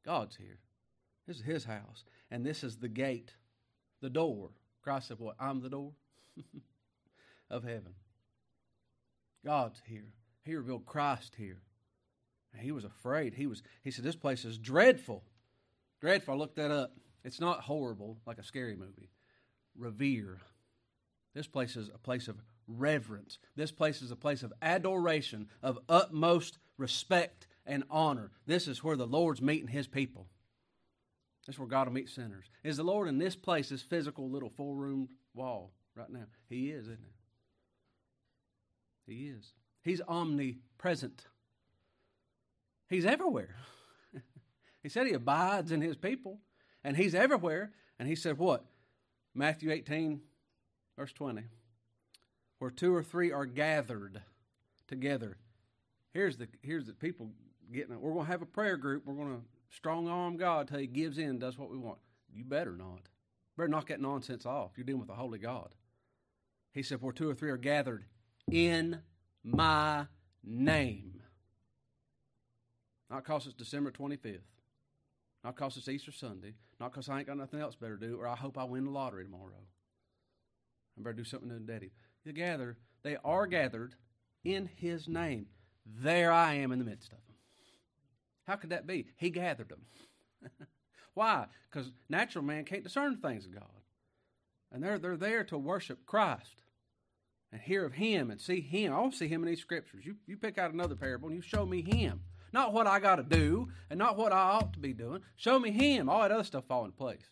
[0.04, 0.58] God's here.
[1.26, 2.04] This is his house.
[2.30, 3.34] And this is the gate,
[4.00, 4.50] the door.
[4.82, 5.36] Christ said, What?
[5.38, 5.92] I'm the door
[7.50, 7.94] of heaven.
[9.44, 10.12] God's here.
[10.44, 11.62] He revealed Christ here.
[12.52, 13.34] And he was afraid.
[13.34, 15.22] He was he said, This place is dreadful.
[16.00, 16.34] Dreadful.
[16.34, 16.92] I looked that up.
[17.24, 19.10] It's not horrible like a scary movie.
[19.76, 20.38] Revere.
[21.34, 22.36] This place is a place of
[22.66, 23.38] reverence.
[23.56, 28.30] This place is a place of adoration, of utmost respect and honor.
[28.46, 30.26] This is where the Lord's meeting his people.
[31.46, 32.46] This is where God will meet sinners.
[32.62, 36.26] Is the Lord in this place, this physical little four room wall right now?
[36.48, 36.98] He is, isn't
[39.06, 39.14] he?
[39.14, 39.52] He is.
[39.82, 41.26] He's omnipresent.
[42.92, 43.56] He's everywhere.
[44.82, 46.38] he said he abides in his people,
[46.84, 47.72] and he's everywhere.
[47.98, 48.64] And he said, what?
[49.34, 50.20] Matthew 18,
[50.96, 51.44] verse 20
[52.62, 54.22] where two or three are gathered
[54.86, 55.36] together.
[56.14, 57.32] Here's the here's the people
[57.72, 57.92] getting.
[57.92, 58.00] it.
[58.00, 59.04] We're going to have a prayer group.
[59.04, 61.98] We're going to strong arm God till He gives in, does what we want.
[62.32, 63.08] You better not.
[63.56, 64.70] Better knock that nonsense off.
[64.76, 65.74] You're dealing with a holy God.
[66.70, 68.04] He said, "Where two or three are gathered
[68.48, 69.00] in
[69.42, 70.06] my
[70.44, 71.21] name."
[73.12, 74.38] Not because it's December 25th.
[75.44, 76.54] Not because it's Easter Sunday.
[76.80, 78.86] Not because I ain't got nothing else better to do, or I hope I win
[78.86, 79.60] the lottery tomorrow.
[80.98, 81.92] I better do something to Daddy
[82.24, 83.94] together, they are gathered
[84.44, 85.46] in his name.
[85.84, 87.36] There I am in the midst of them.
[88.46, 89.06] How could that be?
[89.16, 89.82] He gathered them.
[91.14, 91.46] Why?
[91.70, 93.64] Because natural man can't discern things of God.
[94.70, 96.62] And they're, they're there to worship Christ
[97.50, 98.92] and hear of Him and see Him.
[98.92, 100.06] I want to see Him in these scriptures.
[100.06, 102.20] You, you pick out another parable and you show me Him.
[102.52, 105.22] Not what I got to do and not what I ought to be doing.
[105.36, 106.08] Show me Him.
[106.08, 107.30] All that other stuff fall in place.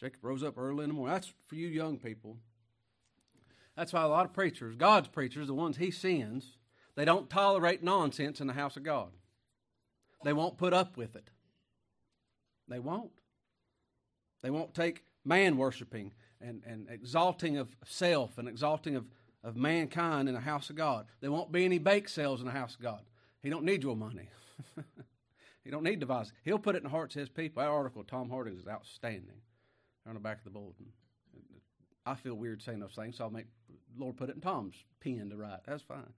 [0.00, 1.14] Jacob rose up early in the morning.
[1.14, 2.38] That's for you young people.
[3.76, 6.56] That's why a lot of preachers, God's preachers, the ones He sends,
[6.96, 9.10] they don't tolerate nonsense in the house of God.
[10.24, 11.30] They won't put up with it.
[12.68, 13.12] They won't.
[14.42, 19.04] They won't take man worshiping and, and exalting of self and exalting of,
[19.42, 21.06] of mankind in the house of God.
[21.20, 23.00] There won't be any bake sales in the house of God.
[23.42, 24.28] He don't need your money.
[25.64, 26.32] he don't need devices.
[26.44, 27.62] He'll put it in the hearts of his people.
[27.62, 29.40] That article, Tom Harding, is outstanding
[30.06, 30.86] on the back of the bulletin.
[32.06, 33.46] I feel weird saying those things, so I'll make
[33.98, 35.60] Lord put it in Tom's pen to write.
[35.66, 36.12] That's fine.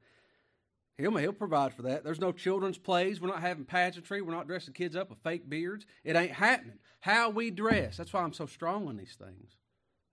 [0.99, 2.05] He'll, he'll provide for that.
[2.05, 3.21] There's no children's plays.
[3.21, 4.21] We're not having pageantry.
[4.21, 5.87] We're not dressing kids up with fake beards.
[6.05, 6.79] It ain't happening.
[7.01, 7.97] How we dress.
[7.97, 9.53] That's why I'm so strong on these things,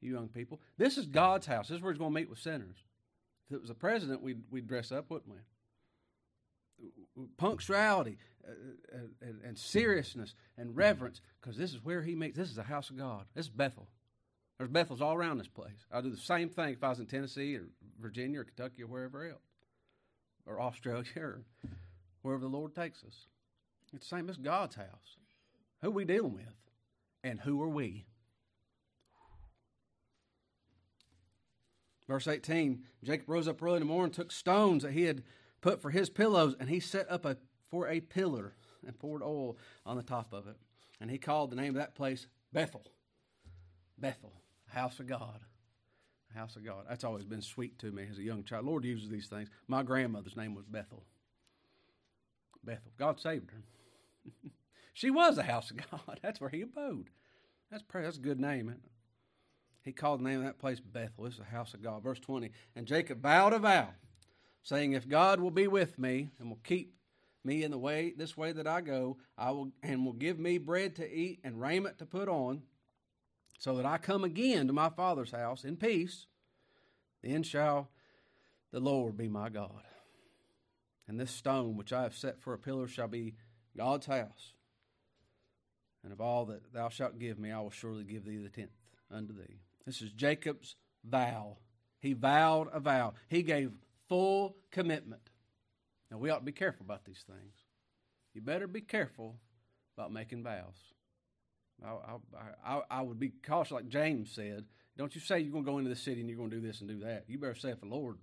[0.02, 0.62] you young people.
[0.78, 1.68] This is God's house.
[1.68, 2.78] This is where He's going to meet with sinners.
[3.50, 7.26] If it was a president, we'd, we'd dress up, wouldn't we?
[7.38, 8.52] Punctuality uh,
[8.96, 12.38] uh, and, and seriousness and reverence, because this is where He meets.
[12.38, 13.26] This is the house of God.
[13.36, 13.88] This is Bethel.
[14.58, 15.86] There's Bethels all around this place.
[15.92, 17.68] I'd do the same thing if I was in Tennessee or
[18.00, 19.40] Virginia or Kentucky or wherever else,
[20.46, 21.42] or Australia or
[22.22, 23.28] wherever the Lord takes us.
[23.94, 25.18] It's the same as God's house.
[25.82, 26.44] Who we dealing with?
[27.24, 28.06] And who are we?
[32.10, 35.24] Verse 18 Jacob rose up early in the morning, took stones that he had
[35.62, 37.38] put for his pillows, and he set up a,
[37.70, 40.58] for a pillar and poured oil on the top of it.
[41.00, 42.84] And he called the name of that place Bethel.
[43.98, 44.34] Bethel
[44.70, 45.40] house of God.
[46.34, 46.86] House of God.
[46.88, 48.66] That's always been sweet to me as a young child.
[48.66, 49.50] Lord uses these things.
[49.68, 51.04] My grandmother's name was Bethel.
[52.64, 52.92] Bethel.
[52.98, 53.64] God saved her.
[54.94, 56.20] she was the house of God.
[56.24, 57.10] That's where he abode.
[57.72, 57.84] That's.
[57.94, 58.76] That's a good name?
[59.84, 61.26] He called the name of that place Bethel.
[61.26, 62.04] Is the house of God.
[62.04, 62.52] Verse 20.
[62.76, 63.90] And Jacob vowed a vow,
[64.62, 66.96] saying, If God will be with me and will keep
[67.44, 70.58] me in the way this way that I go, I will and will give me
[70.58, 72.64] bread to eat and raiment to put on,
[73.58, 76.28] so that I come again to my father's house in peace,
[77.22, 77.90] then shall
[78.72, 79.84] the Lord be my God.
[81.08, 83.36] And this stone which I have set for a pillar shall be
[83.76, 84.54] God's house.
[86.04, 88.70] And of all that thou shalt give me, I will surely give thee the tenth
[89.12, 89.60] unto thee.
[89.90, 91.58] This is Jacob's vow.
[92.00, 93.16] He vowed a vow.
[93.28, 93.72] He gave
[94.08, 95.32] full commitment.
[96.12, 97.56] Now, we ought to be careful about these things.
[98.36, 99.40] You better be careful
[99.98, 100.76] about making vows.
[101.84, 102.18] I,
[102.64, 104.66] I, I, would be cautious, like James said.
[104.96, 106.68] Don't you say you're going to go into the city and you're going to do
[106.68, 107.24] this and do that.
[107.28, 108.18] You better say if the Lord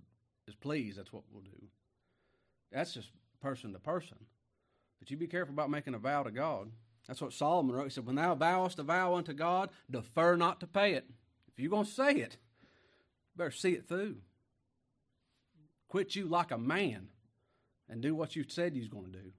[0.47, 1.67] is pleased, that's what we'll do.
[2.71, 3.09] That's just
[3.41, 4.19] person to person.
[4.99, 6.71] But you be careful about making a vow to God.
[7.09, 7.83] That's what Solomon wrote.
[7.83, 11.09] He said, When thou vowest a vow unto God, defer not to pay it.
[11.57, 12.37] If you're going to say it,
[13.35, 14.17] better see it through.
[15.87, 17.07] Quit you like a man
[17.89, 19.31] and do what you said you was going to do.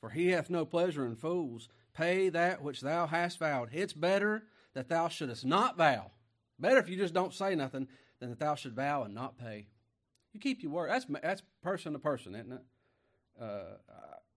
[0.00, 1.68] For he hath no pleasure in fools.
[1.94, 3.68] Pay that which thou hast vowed.
[3.72, 4.42] It's better
[4.74, 6.10] that thou shouldest not vow.
[6.58, 7.86] Better if you just don't say nothing
[8.18, 9.68] than that thou should vow and not pay.
[10.32, 10.90] You keep your word.
[10.90, 12.62] That's that's person to person, isn't it?
[13.40, 13.76] Uh,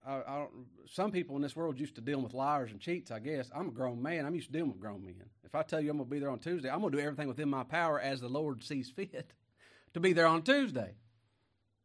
[0.07, 0.51] I, I don't,
[0.89, 3.11] some people in this world used to dealing with liars and cheats.
[3.11, 4.25] I guess I'm a grown man.
[4.25, 5.23] I'm used to dealing with grown men.
[5.43, 7.03] If I tell you I'm going to be there on Tuesday, I'm going to do
[7.03, 9.33] everything within my power as the Lord sees fit
[9.93, 10.95] to be there on Tuesday.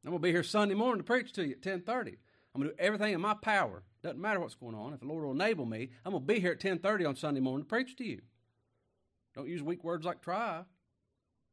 [0.04, 2.16] I'm going to be here Sunday morning to preach to you at 10:30.
[2.54, 3.82] I'm going to do everything in my power.
[4.02, 4.92] Doesn't matter what's going on.
[4.92, 7.40] If the Lord will enable me, I'm going to be here at 10:30 on Sunday
[7.40, 8.20] morning to preach to you.
[9.34, 10.62] Don't use weak words like try.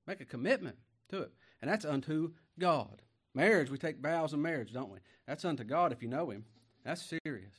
[0.05, 0.77] Make a commitment
[1.09, 1.31] to it.
[1.61, 3.01] And that's unto God.
[3.33, 4.99] Marriage, we take vows in marriage, don't we?
[5.27, 6.45] That's unto God if you know Him.
[6.89, 7.53] That's serious.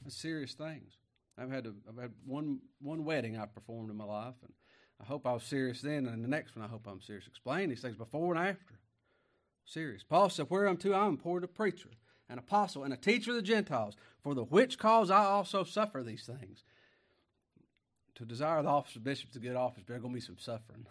[0.00, 0.92] That's serious things.
[1.36, 4.52] I've had to, I've had one one wedding I performed in my life, and
[5.00, 7.26] I hope I was serious then, and the next one I hope I'm serious.
[7.26, 8.78] Explain these things before and after.
[9.64, 10.04] Serious.
[10.04, 11.88] Paul said, Whereunto I am appointed a preacher,
[12.28, 16.04] an apostle, and a teacher of the Gentiles, for the which cause I also suffer
[16.04, 16.62] these things.
[18.14, 20.86] To desire the office of bishop to get office, there's going to be some suffering.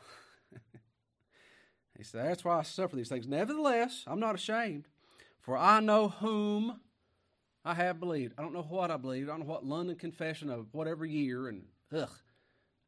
[1.97, 3.29] he said, That's why I suffer these things.
[3.29, 4.89] Nevertheless, I'm not ashamed,
[5.39, 6.81] for I know whom
[7.67, 8.33] I have believed.
[8.37, 9.27] I don't know what I believe.
[9.27, 12.09] I don't know what London Confession of whatever year, and ugh.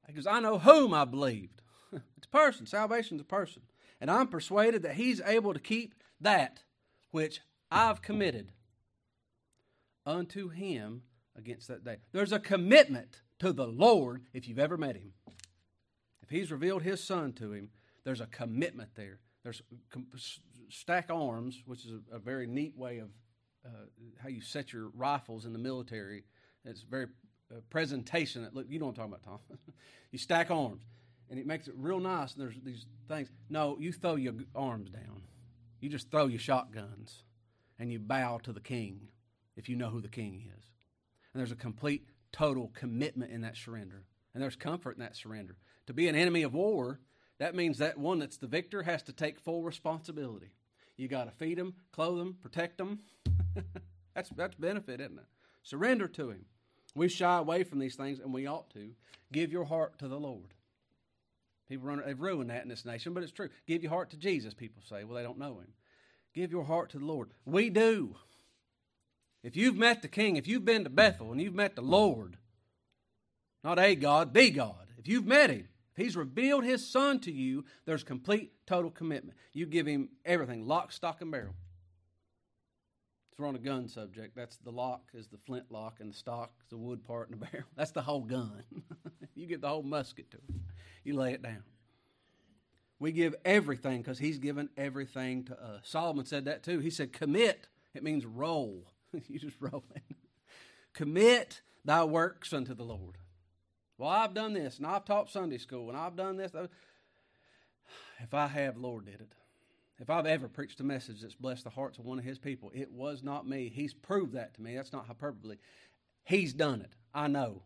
[0.08, 1.62] Because I know whom I believed.
[1.92, 2.66] it's a person.
[2.66, 3.62] Salvation's a person
[4.02, 6.64] and I'm persuaded that he's able to keep that
[7.12, 8.52] which I've committed
[10.06, 11.04] unto him
[11.36, 11.98] against that day.
[12.12, 15.14] There's a commitment to the Lord if you've ever met him.
[16.22, 17.70] If he's revealed his son to him,
[18.04, 19.20] there's a commitment there.
[19.44, 19.62] There's
[20.70, 23.10] stack arms, which is a very neat way of
[23.66, 23.86] uh,
[24.22, 26.24] how you set your rifles in the military.
[26.66, 27.08] It's very
[27.52, 28.44] uh, presentation.
[28.44, 29.58] That, look, you know what I'm talking about, Tom.
[30.12, 30.84] you stack arms
[31.30, 32.34] and it makes it real nice.
[32.34, 33.30] And there's these things.
[33.50, 35.24] No, you throw your arms down.
[35.80, 37.24] You just throw your shotguns
[37.78, 39.08] and you bow to the king
[39.56, 40.66] if you know who the king is.
[41.34, 44.06] And there's a complete, total commitment in that surrender.
[44.34, 45.58] And there's comfort in that surrender.
[45.88, 47.00] To be an enemy of war,
[47.40, 50.52] that means that one that's the victor has to take full responsibility.
[50.98, 53.00] You got to feed them, clothe them, protect them.
[54.16, 55.26] that's, that's benefit, isn't it?
[55.64, 56.46] Surrender to him.
[56.96, 58.92] We shy away from these things, and we ought to.
[59.32, 60.54] Give your heart to the Lord.
[61.70, 63.50] People run, they've ruined that in this nation, but it's true.
[63.68, 65.04] Give your heart to Jesus, people say.
[65.04, 65.74] Well, they don't know him.
[66.34, 67.30] Give your heart to the Lord.
[67.46, 68.16] We do.
[69.44, 72.38] If you've met the King, if you've been to Bethel and you've met the Lord,
[73.64, 77.32] not a God, the God, if you've met him, if he's revealed his son to
[77.32, 79.38] you, there's complete, total commitment.
[79.54, 81.56] You give him everything, lock, stock, and barrel.
[83.32, 84.36] So we're on a gun subject.
[84.36, 87.40] That's the lock is the flint lock, and the stock is the wood part and
[87.40, 87.68] the barrel.
[87.76, 88.64] That's the whole gun.
[89.36, 90.62] you give the whole musket to him
[91.04, 91.64] you lay it down.
[93.00, 95.82] We give everything because he's given everything to us.
[95.84, 96.80] Solomon said that too.
[96.80, 97.68] He said, commit.
[97.94, 98.92] It means roll.
[99.28, 100.16] you just roll it.
[100.94, 103.18] commit thy works unto the Lord.
[103.98, 106.52] Well, I've done this, and I've taught Sunday school, and I've done this.
[108.20, 109.34] If I have, Lord did it.
[110.00, 112.72] If I've ever preached a message that's blessed the hearts of one of his people,
[112.74, 113.70] it was not me.
[113.74, 114.76] He's proved that to me.
[114.76, 115.58] That's not hyperbole.
[116.24, 116.94] He's done it.
[117.14, 117.64] I know.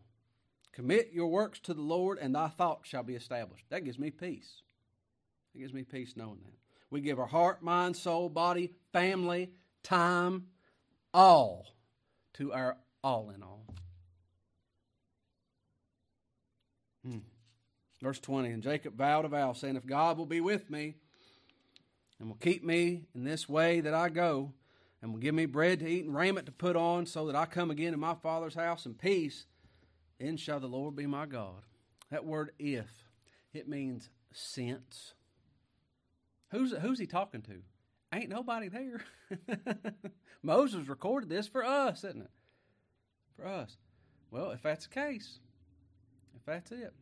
[0.72, 3.66] Commit your works to the Lord, and thy thoughts shall be established.
[3.70, 4.62] That gives me peace.
[5.54, 6.54] It gives me peace knowing that.
[6.90, 9.52] We give our heart, mind, soul, body, family,
[9.84, 10.46] time,
[11.12, 11.66] all
[12.34, 13.66] to our all in all.
[17.04, 17.18] Hmm.
[18.02, 20.96] Verse 20 And Jacob vowed a vow, saying, If God will be with me
[22.18, 24.52] and will keep me in this way that I go,
[25.02, 27.46] and will give me bread to eat and raiment to put on, so that I
[27.46, 29.46] come again to my Father's house in peace,
[30.18, 31.62] then shall the Lord be my God.
[32.10, 33.10] That word if,
[33.52, 35.14] it means since.
[36.50, 37.62] Who's, who's he talking to?
[38.12, 39.00] Ain't nobody there.
[40.42, 42.30] Moses recorded this for us, isn't it?
[43.36, 43.76] For us.
[44.30, 45.40] Well, if that's the case,
[46.36, 46.92] if that's it.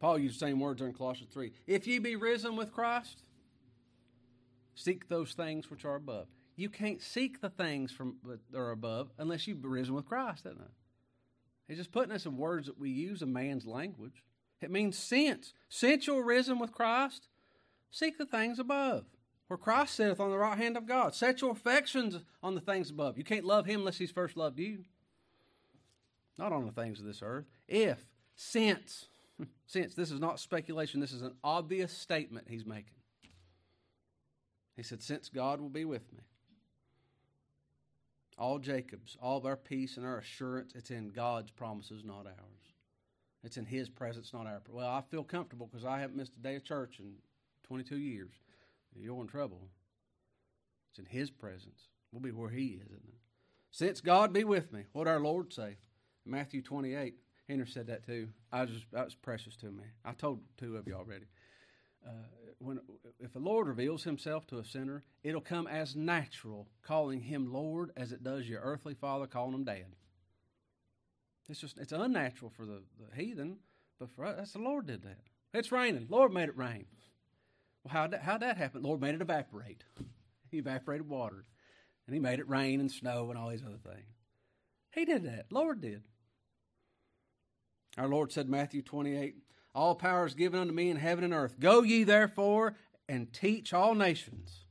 [0.00, 1.52] Paul used the same words in Colossians 3.
[1.66, 3.22] If ye be risen with Christ,
[4.74, 6.26] seek those things which are above
[6.60, 10.60] you can't seek the things from that are above unless you've risen with Christ, isn't
[10.60, 10.70] it?
[11.66, 14.22] He's just putting us in words that we use in man's language.
[14.60, 14.98] It means.
[14.98, 17.28] Since you're risen with Christ,
[17.90, 19.06] seek the things above,
[19.46, 21.14] where Christ sitteth on the right hand of God.
[21.14, 23.16] Set your affections on the things above.
[23.16, 24.84] You can't love him unless he's first loved you.
[26.36, 27.46] Not on the things of this earth.
[27.68, 28.04] If,
[28.34, 29.06] since,
[29.66, 32.99] since, this is not speculation, this is an obvious statement he's making.
[34.80, 36.22] He said, Since God will be with me,
[38.38, 42.72] all Jacob's, all of our peace and our assurance, it's in God's promises, not ours.
[43.44, 44.62] It's in His presence, not ours.
[44.70, 47.16] Well, I feel comfortable because I haven't missed a day of church in
[47.64, 48.32] 22 years.
[48.96, 49.68] You're in trouble.
[50.88, 51.88] It's in His presence.
[52.10, 53.20] We'll be where He is, isn't it?
[53.70, 55.76] Since God be with me, what our Lord say?
[56.24, 57.16] Matthew 28.
[57.46, 58.28] Henry said that too.
[58.50, 59.82] I just that was precious to me.
[60.06, 61.26] I told two of you already.
[62.06, 62.12] Uh,
[62.58, 62.80] when
[63.18, 67.90] if the Lord reveals Himself to a sinner, it'll come as natural calling Him Lord
[67.96, 69.96] as it does your earthly father calling Him Dad.
[71.48, 73.56] It's just it's unnatural for the, the heathen,
[73.98, 75.18] but for us, that's the Lord did that.
[75.52, 76.06] It's raining.
[76.08, 76.86] Lord made it rain.
[77.82, 78.82] Well, how how'd that happen?
[78.82, 79.84] Lord made it evaporate.
[80.50, 81.44] He evaporated water,
[82.08, 84.16] and He made it rain and snow and all these other things.
[84.90, 85.46] He did that.
[85.50, 86.02] Lord did.
[87.96, 89.36] Our Lord said, Matthew 28,
[89.74, 91.60] all power is given unto me in heaven and earth.
[91.60, 92.74] Go ye therefore
[93.08, 94.64] and teach all nations,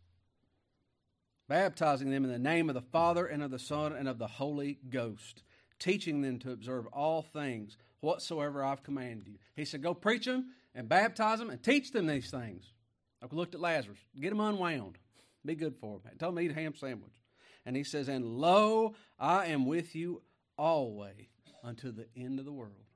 [1.47, 4.27] baptizing them in the name of the Father and of the Son and of the
[4.27, 5.43] Holy Ghost,
[5.79, 9.37] teaching them to observe all things whatsoever I've commanded you.
[9.55, 12.73] He said, Go preach them and baptize them and teach them these things.
[13.21, 14.97] I looked at Lazarus, get him unwound.
[15.45, 16.01] Be good for him.
[16.17, 17.13] Tell him to eat a ham sandwich.
[17.65, 20.21] And he says, And lo, I am with you
[20.57, 21.27] always
[21.63, 22.88] unto the end of the world.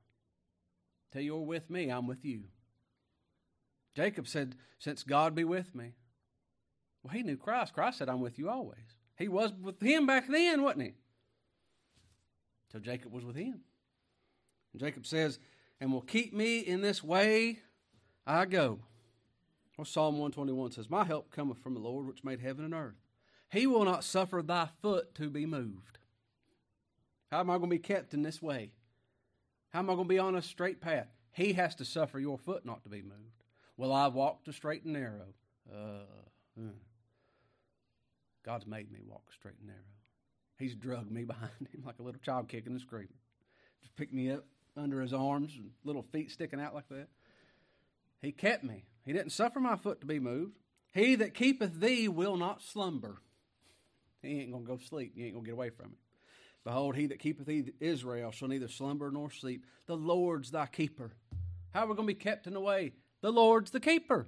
[1.14, 2.46] Till you're with me, I'm with you.
[3.96, 5.94] Jacob said, Since God be with me.
[7.04, 7.74] Well, he knew Christ.
[7.74, 8.98] Christ said, I'm with you always.
[9.16, 10.94] He was with him back then, wasn't he?
[12.72, 13.62] Till Jacob was with him.
[14.72, 15.38] And Jacob says,
[15.80, 17.60] And will keep me in this way
[18.26, 18.80] I go.
[19.78, 22.96] Well, Psalm 121 says, My help cometh from the Lord which made heaven and earth.
[23.52, 26.00] He will not suffer thy foot to be moved.
[27.30, 28.72] How am I going to be kept in this way?
[29.74, 31.08] How am I going to be on a straight path?
[31.32, 33.44] He has to suffer your foot not to be moved.
[33.76, 35.34] Well, I walk the straight and narrow.
[35.72, 36.06] Uh,
[36.60, 36.70] uh.
[38.46, 39.80] God's made me walk straight and narrow.
[40.60, 43.18] He's drugged me behind him like a little child kicking and screaming.
[43.82, 44.46] Just picked me up
[44.78, 47.08] under his arms and little feet sticking out like that.
[48.22, 48.86] He kept me.
[49.06, 50.60] He didn't suffer my foot to be moved.
[50.94, 53.18] He that keepeth thee will not slumber.
[54.22, 55.14] He ain't going to go sleep.
[55.16, 55.98] You ain't going to get away from it.
[56.64, 57.50] Behold, he that keepeth
[57.80, 59.66] Israel shall neither slumber nor sleep.
[59.86, 61.12] The Lord's thy keeper.
[61.72, 62.94] How are we going to be kept in the way?
[63.22, 64.28] The Lord's the keeper.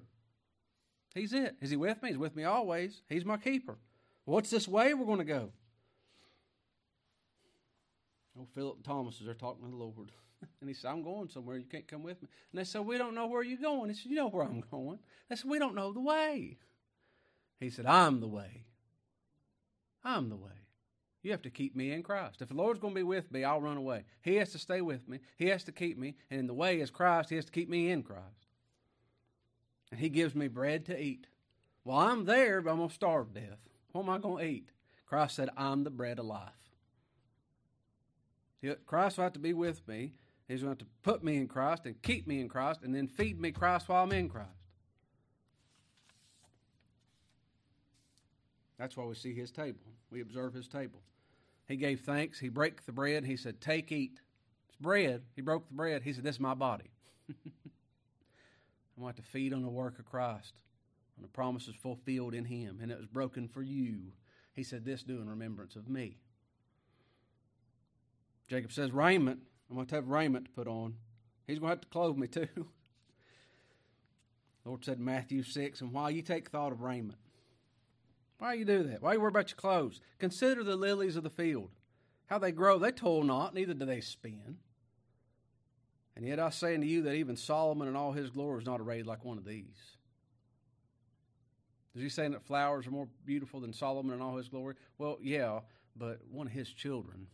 [1.14, 1.56] He's it.
[1.62, 2.10] Is he with me?
[2.10, 3.02] He's with me always.
[3.08, 3.78] He's my keeper.
[4.26, 5.52] What's this way we're going to go?
[8.38, 10.12] Oh, Philip and Thomas are talking to the Lord.
[10.62, 11.58] And he said, I'm going somewhere.
[11.58, 12.28] You can't come with me.
[12.52, 13.90] And they said, We don't know where you're going.
[13.90, 15.00] He said, You know where I'm going.
[15.30, 16.58] They said, We don't know the way.
[17.60, 18.66] He said, I'm the way.
[20.04, 20.65] I'm the way.
[21.26, 22.44] You have to keep me in Christ.
[22.44, 24.04] If the Lord's going to be with me, I'll run away.
[24.22, 25.22] He has to stay with me.
[25.38, 26.14] He has to keep me.
[26.30, 27.32] And in the way is Christ.
[27.32, 28.46] He has to keep me in Christ.
[29.90, 31.26] And He gives me bread to eat.
[31.84, 33.58] Well, I'm there, but I'm going to starve to death.
[33.92, 34.70] What am I going to eat?
[35.08, 36.52] Christ said, I'm the bread of life.
[38.86, 40.14] Christ will have to be with me.
[40.48, 43.08] He's going to, to put me in Christ and keep me in Christ and then
[43.08, 44.50] feed me Christ while I'm in Christ.
[48.78, 49.80] That's why we see his table.
[50.12, 51.02] We observe his table.
[51.68, 52.40] He gave thanks.
[52.40, 53.26] He broke the bread.
[53.26, 54.20] He said, Take, eat.
[54.68, 55.24] It's bread.
[55.36, 56.04] He broke the bread.
[56.04, 56.92] He said, This is my body.
[57.30, 57.34] I
[58.98, 60.54] want to feed on the work of Christ,
[61.18, 64.14] on the promises fulfilled in him, and it was broken for you.
[64.54, 66.18] He said, This do in remembrance of me.
[68.48, 69.40] Jacob says, Raiment.
[69.70, 70.94] I'm going to have raiment to put on.
[71.48, 72.48] He's going to have to clothe me too.
[74.66, 77.20] Lord said in Matthew 6, And while you take thought of raiment,
[78.40, 79.02] why you do that?
[79.02, 80.02] Why you worry about your clothes?
[80.20, 81.70] Consider the lilies of the field,
[82.28, 82.78] how they grow.
[82.78, 84.58] They toil not, neither do they spin.
[86.16, 88.80] And yet I say unto you that even Solomon in all his glory is not
[88.80, 89.96] arrayed like one of these.
[91.96, 94.76] Is he saying that flowers are more beautiful than Solomon in all his glory?
[94.98, 95.60] Well, yeah,
[95.96, 97.28] but one of his children.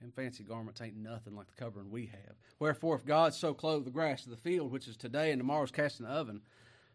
[0.00, 2.36] And fancy garments ain't nothing like the covering we have.
[2.58, 5.62] Wherefore, if God so clothe the grass of the field, which is today and tomorrow
[5.62, 6.42] is cast in the oven,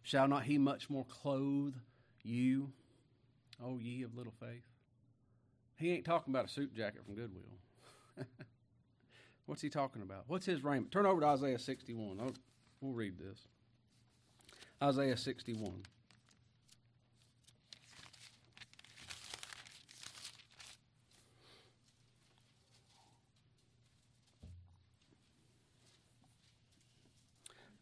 [0.03, 1.75] shall not he much more clothe
[2.27, 2.71] you,
[3.63, 4.63] O ye of little faith?
[5.77, 7.43] He ain't talking about a suit jacket from Goodwill.
[9.45, 10.25] What's he talking about?
[10.27, 10.91] What's his raiment?
[10.91, 12.19] Turn over to Isaiah 61.
[12.19, 12.33] I'll,
[12.81, 13.47] we'll read this.
[14.81, 15.83] Isaiah 61.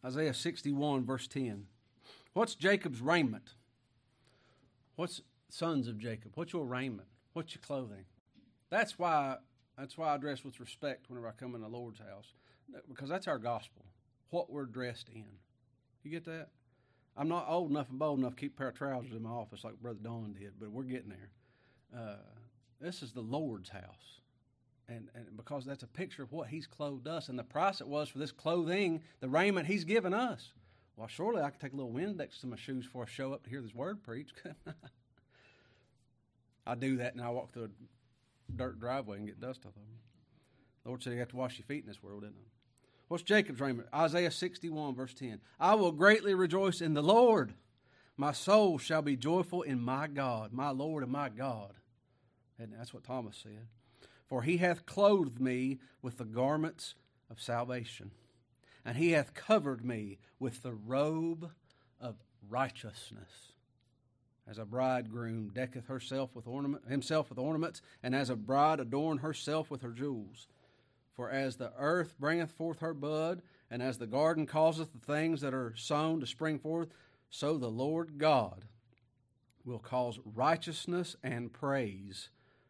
[0.06, 1.66] Isaiah 61, verse 10.
[2.32, 3.55] What's Jacob's raiment?
[4.96, 6.32] What's sons of Jacob?
[6.34, 7.08] What's your raiment?
[7.32, 8.04] What's your clothing?
[8.70, 9.36] That's why
[9.78, 12.32] that's why I dress with respect whenever I come in the Lord's house.
[12.88, 13.84] Because that's our gospel.
[14.30, 15.26] What we're dressed in.
[16.02, 16.48] You get that?
[17.16, 19.30] I'm not old enough and bold enough to keep a pair of trousers in my
[19.30, 21.30] office like Brother Don did, but we're getting there.
[21.96, 22.16] Uh,
[22.80, 24.20] this is the Lord's house
[24.88, 27.88] and, and because that's a picture of what he's clothed us and the price it
[27.88, 30.52] was for this clothing, the raiment he's given us.
[30.96, 33.44] Well, surely I could take a little Windex to my shoes before I show up
[33.44, 34.42] to hear this word preached.
[36.66, 39.74] I do that and I walk through a dirt driveway and get dust off of
[39.74, 40.00] them.
[40.82, 42.48] The Lord said you have to wash your feet in this world, didn't I?
[43.08, 43.88] What's Jacob's raiment?
[43.94, 45.40] Isaiah 61, verse 10.
[45.60, 47.54] I will greatly rejoice in the Lord.
[48.16, 51.74] My soul shall be joyful in my God, my Lord and my God.
[52.58, 53.68] And that's what Thomas said.
[54.26, 56.94] For he hath clothed me with the garments
[57.30, 58.10] of salvation,
[58.86, 61.50] and he hath covered me with the robe
[62.00, 62.14] of
[62.48, 63.52] righteousness.
[64.48, 69.18] As a bridegroom decketh herself with ornament, himself with ornaments, and as a bride adorn
[69.18, 70.46] herself with her jewels.
[71.16, 75.40] For as the earth bringeth forth her bud, and as the garden causeth the things
[75.40, 76.88] that are sown to spring forth,
[77.28, 78.66] so the Lord God
[79.64, 82.28] will cause righteousness and praise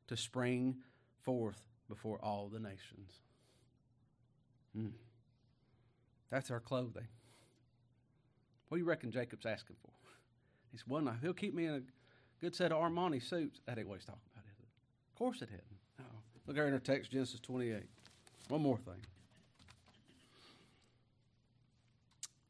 [0.08, 0.76] to spring
[1.20, 3.20] forth before all the nations.
[4.74, 4.92] Mm.
[6.30, 7.06] That's our clothing.
[8.68, 9.92] What do you reckon Jacob's asking for?
[10.72, 11.82] He said, Well, now, he'll keep me in a
[12.40, 13.60] good set of Armani suits.
[13.66, 14.66] That ain't what he's talking about, is it?
[15.12, 16.06] Of course it isn't.
[16.46, 17.82] Look here in our text, Genesis 28.
[18.48, 19.02] One more thing.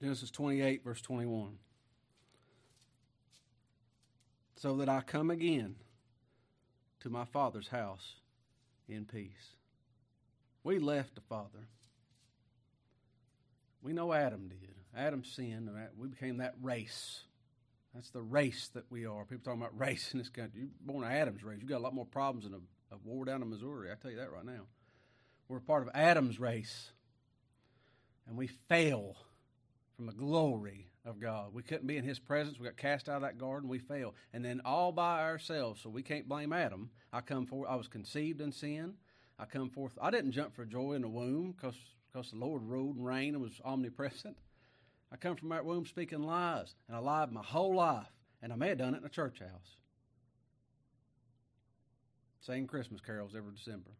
[0.02, 1.56] Genesis 28, verse 21.
[4.56, 5.76] So that I come again
[7.00, 8.16] to my father's house
[8.88, 9.54] in peace.
[10.62, 11.68] We left the Father.
[13.82, 14.74] We know Adam did.
[14.96, 17.20] Adam sinned, and we became that race.
[17.94, 19.24] That's the race that we are.
[19.24, 20.60] People talking about race in this country.
[20.60, 21.58] You're born of Adam's race.
[21.60, 23.90] You got a lot more problems than a, a war down in Missouri.
[23.90, 24.62] I tell you that right now.
[25.48, 26.90] We're part of Adam's race,
[28.26, 29.16] and we fail
[29.96, 31.54] from the glory of God.
[31.54, 32.58] We couldn't be in His presence.
[32.58, 33.68] We got cast out of that garden.
[33.68, 35.80] We fell, and then all by ourselves.
[35.82, 36.90] So we can't blame Adam.
[37.12, 37.68] I come forth.
[37.70, 38.94] I was conceived in sin.
[39.38, 39.92] I come forth.
[40.00, 41.76] I didn't jump for joy in the womb because
[42.16, 44.38] because the Lord ruled and reigned and was omnipresent.
[45.12, 48.10] I come from that womb speaking lies, and I lied my whole life,
[48.40, 49.76] and I may have done it in a church house.
[52.40, 53.90] Singing Christmas carols every December.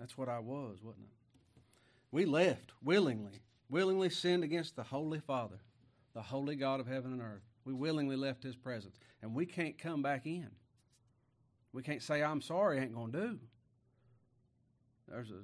[0.00, 1.62] That's what I was, wasn't it?
[2.10, 5.60] We left willingly willingly sinned against the Holy Father,
[6.12, 7.42] the holy God of heaven and earth.
[7.64, 8.96] We willingly left his presence.
[9.22, 10.50] And we can't come back in.
[11.72, 13.38] We can't say, I'm sorry, ain't going to do.
[15.12, 15.40] There's a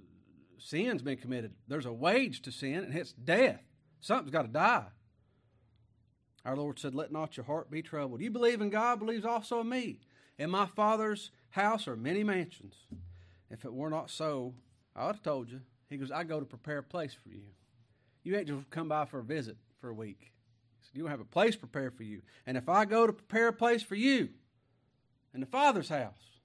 [0.58, 1.52] sin's been committed.
[1.68, 3.60] There's a wage to sin, and it's death.
[4.00, 4.86] Something's got to die.
[6.44, 8.22] Our Lord said, Let not your heart be troubled.
[8.22, 10.00] You believe in God, believes also in me.
[10.38, 12.74] In my Father's house are many mansions.
[13.50, 14.54] If it were not so,
[14.96, 15.60] I would have told you.
[15.90, 17.42] He goes, I go to prepare a place for you.
[18.22, 20.32] You ain't just come by for a visit for a week.
[20.80, 22.22] Said, You have a place prepared for you.
[22.46, 24.30] And if I go to prepare a place for you
[25.34, 26.37] in the Father's house,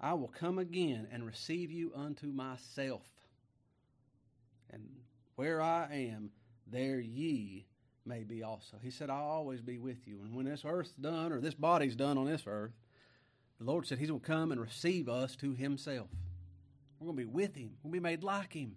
[0.00, 3.06] I will come again and receive you unto myself.
[4.70, 4.82] And
[5.36, 6.30] where I am,
[6.66, 7.66] there ye
[8.04, 8.76] may be also.
[8.82, 10.20] He said, I'll always be with you.
[10.22, 12.72] And when this earth's done, or this body's done on this earth,
[13.58, 16.08] the Lord said He's going to come and receive us to Himself.
[16.98, 17.70] We're going to be with Him.
[17.82, 18.76] To be made like Him.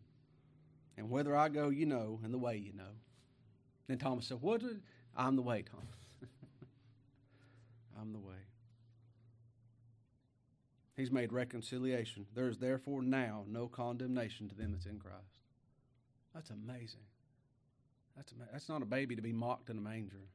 [0.98, 2.96] And whether I go, you know, and the way you know.
[3.88, 4.62] Then Thomas said, What?
[5.16, 5.96] I'm the way, Thomas.
[8.00, 8.49] I'm the way.
[11.00, 12.26] He's made reconciliation.
[12.36, 15.40] There is therefore now no condemnation to them that's in Christ.
[16.36, 17.06] That's amazing.
[18.18, 20.28] That's, ama- that's not a baby to be mocked in a manger.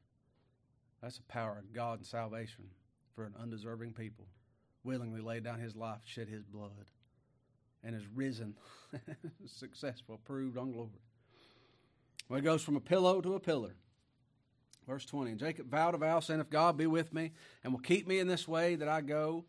[1.03, 2.65] That's the power of God and salvation
[3.15, 4.25] for an undeserving people.
[4.85, 6.71] Willingly laid down his life, shed his blood
[7.83, 8.55] and is risen,
[9.47, 10.89] successful, proved on glory.
[12.31, 13.75] Well, it goes from a pillow to a pillar.
[14.89, 17.81] Verse 20 And Jacob vowed a vow, saying, If God be with me and will
[17.81, 19.45] keep me in this way that I go,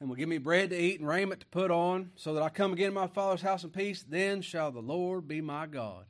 [0.00, 2.48] and will give me bread to eat and raiment to put on, so that I
[2.48, 6.04] come again to my father's house in peace, then shall the Lord be my God.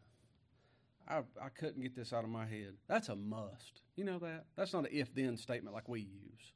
[1.07, 2.75] I, I couldn't get this out of my head.
[2.89, 3.83] That's a must.
[3.97, 4.47] You know that?
[4.57, 6.53] That's not an if then statement like we use.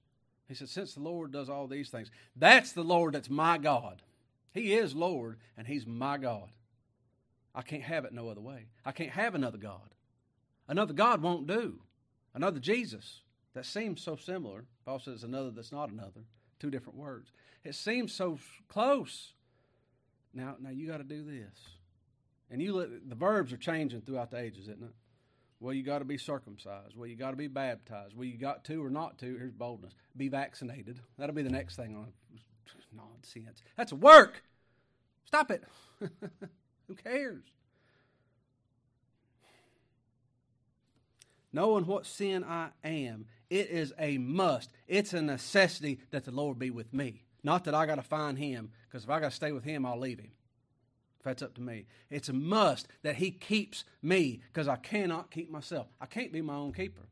[0.48, 4.02] He said, Since the Lord does all these things, that's the Lord that's my God.
[4.52, 6.48] He is Lord, and He's my God.
[7.54, 8.66] I can't have it no other way.
[8.84, 9.94] I can't have another God.
[10.66, 11.80] Another God won't do.
[12.34, 13.20] Another Jesus
[13.54, 14.64] that seems so similar.
[14.84, 16.24] Paul says another that's not another.
[16.59, 17.30] Two different words.
[17.64, 18.38] It seems so
[18.68, 19.32] close.
[20.34, 21.59] Now, now you got to do this.
[22.50, 24.94] And you let, the verbs are changing throughout the ages, isn't it?
[25.61, 26.96] Well, you got to be circumcised.
[26.96, 28.16] Well, you got to be baptized.
[28.16, 29.26] Well, you got to or not to.
[29.26, 29.92] Here's boldness.
[30.16, 31.00] Be vaccinated.
[31.18, 32.12] That'll be the next thing on
[32.96, 33.62] nonsense.
[33.76, 34.42] That's work.
[35.26, 35.64] Stop it.
[36.88, 37.42] Who cares?
[41.52, 44.70] Knowing what sin I am, it is a must.
[44.86, 47.22] It's a necessity that the Lord be with me.
[47.42, 49.86] Not that I got to find Him, because if I got to stay with Him,
[49.86, 50.32] I'll leave Him.
[51.18, 55.30] If that's up to me, it's a must that He keeps me, because I cannot
[55.30, 55.86] keep myself.
[56.01, 57.09] I can't be my own keeper.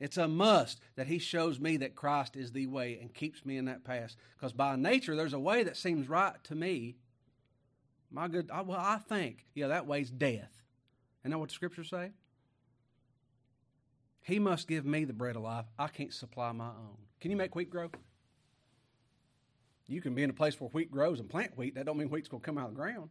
[0.00, 3.56] It's a must that He shows me that Christ is the way and keeps me
[3.56, 4.16] in that path.
[4.36, 6.96] Because by nature, there's a way that seems right to me.
[8.10, 10.50] My good, well, I think, yeah, that way's death.
[11.22, 12.10] Isn't that what the scriptures say?
[14.22, 15.66] He must give me the bread of life.
[15.78, 16.96] I can't supply my own.
[17.20, 17.90] Can you make wheat grow?
[19.88, 21.74] You can be in a place where wheat grows and plant wheat.
[21.74, 23.10] That don't mean wheat's going to come out of the ground.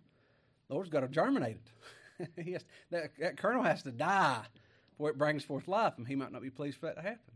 [0.68, 2.30] The Lord's got to germinate it.
[2.54, 4.44] has, that, that kernel has to die
[4.92, 7.34] before it brings forth life, and He might not be pleased for that to happen.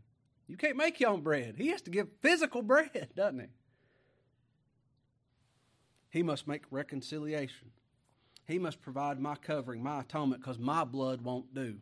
[0.48, 1.56] You can't make your own bread.
[1.58, 3.46] He has to give physical bread, doesn't He?
[6.10, 7.72] He must make reconciliation.
[8.46, 11.76] He must provide my covering, my atonement, because my blood won't do.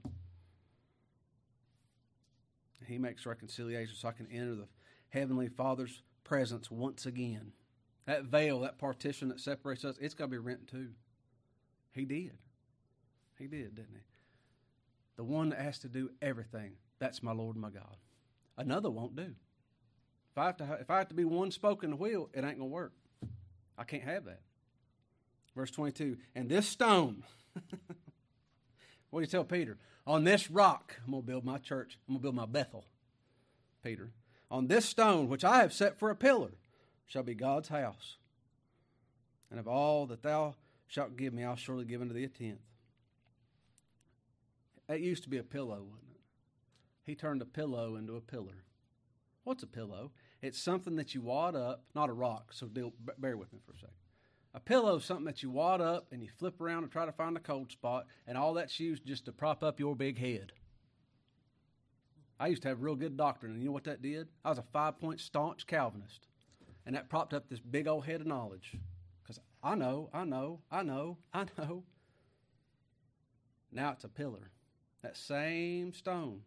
[2.87, 4.68] He makes reconciliation so I can enter the
[5.09, 7.53] Heavenly Father's presence once again.
[8.07, 10.91] That veil, that partition that separates us, it's got to be rent too.
[11.93, 12.37] He did.
[13.39, 14.03] He did, didn't he?
[15.16, 17.97] The one that has to do everything, that's my Lord my God.
[18.57, 19.35] Another won't do.
[20.32, 22.39] If I have to, if I have to be one spoke in the wheel, it
[22.39, 22.93] ain't going to work.
[23.78, 24.41] I can't have that.
[25.55, 27.22] Verse 22 And this stone,
[29.15, 29.79] what do you tell Peter?
[30.09, 31.99] On this rock, I'm going to build my church.
[32.09, 32.85] I'm going to build my Bethel,
[33.85, 34.11] Peter.
[34.51, 36.51] On this stone, which I have set for a pillar,
[37.07, 38.17] shall be God's house.
[39.53, 40.57] And of all that thou
[40.89, 42.59] shalt give me, I'll surely give unto thee a tenth.
[44.89, 46.21] That used to be a pillow, wasn't it?
[47.05, 48.65] He turned a pillow into a pillar.
[49.45, 50.11] What's a pillow?
[50.43, 53.75] It's something that you wad up, not a rock, so deal, bear with me for
[53.75, 53.95] a second.
[54.55, 57.13] A pillow is something that you wad up and you flip around and try to
[57.13, 60.53] find a cold spot, and all that's used just to prop up your big head.
[62.39, 64.29] I used to have real good doctrine, and you know what that did?
[64.45, 66.29] I was a five point staunch Calvinist,
[66.87, 68.77] and that propped up this big old head of knowledge.
[69.23, 71.83] Because I know, I know, I know, I know.
[73.73, 74.51] Now it's a pillar.
[75.03, 76.43] That same stone,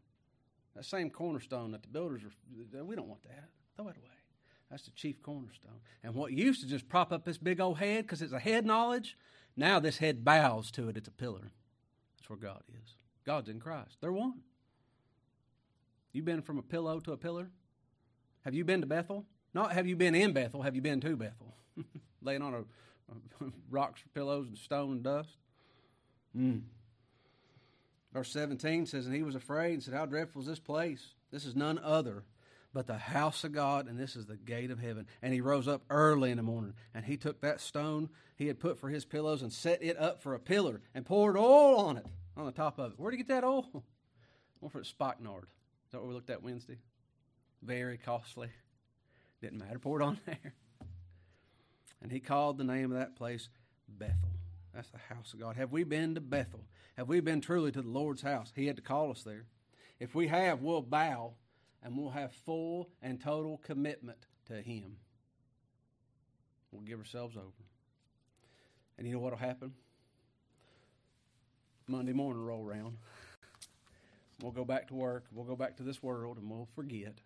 [0.75, 2.21] that same cornerstone that the builders
[2.55, 3.49] we don't want that.
[3.75, 4.16] Throw it away.
[4.69, 5.79] That's the chief cornerstone.
[6.03, 8.65] And what used to just prop up this big old head because it's a head
[8.65, 9.17] knowledge,
[9.55, 10.97] now this head bows to it.
[10.97, 11.51] It's a pillar.
[12.17, 12.95] That's where God is.
[13.25, 13.97] God's in Christ.
[14.01, 14.41] They're one.
[16.11, 17.49] You've been from a pillow to a pillar?
[18.43, 19.25] Have you been to Bethel?
[19.53, 21.55] Not have you been in Bethel, have you been to Bethel?
[22.21, 25.37] Laying on a, a rocks, pillows, and stone and dust?
[26.37, 26.61] Mm.
[28.13, 31.13] Verse 17 says, And he was afraid and said, How dreadful is this place?
[31.31, 32.23] This is none other
[32.77, 35.07] but the house of God, and this is the gate of heaven.
[35.23, 38.59] And he rose up early in the morning, and he took that stone he had
[38.59, 41.97] put for his pillows and set it up for a pillar and poured oil on
[41.97, 42.05] it,
[42.35, 42.99] on the top of it.
[42.99, 43.65] Where'd he get that oil?
[44.59, 45.45] One for Spikenard.
[45.87, 46.77] Is that what we looked at Wednesday?
[47.63, 48.49] Very costly.
[49.41, 49.79] Didn't matter.
[49.79, 50.53] Poured on there.
[52.03, 53.49] And he called the name of that place
[53.89, 54.29] Bethel.
[54.75, 55.55] That's the house of God.
[55.55, 56.63] Have we been to Bethel?
[56.95, 58.53] Have we been truly to the Lord's house?
[58.55, 59.45] He had to call us there.
[59.99, 61.33] If we have, we'll bow
[61.87, 64.97] and we'll have full and total commitment to Him.
[66.69, 67.47] We'll give ourselves over.
[68.97, 69.71] And you know what will happen?
[71.87, 72.97] Monday morning roll around.
[74.41, 75.27] We'll go back to work.
[75.31, 77.21] We'll go back to this world, and we'll forget.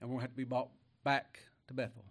[0.00, 0.70] And we'll have to be brought
[1.04, 2.04] back to Bethel.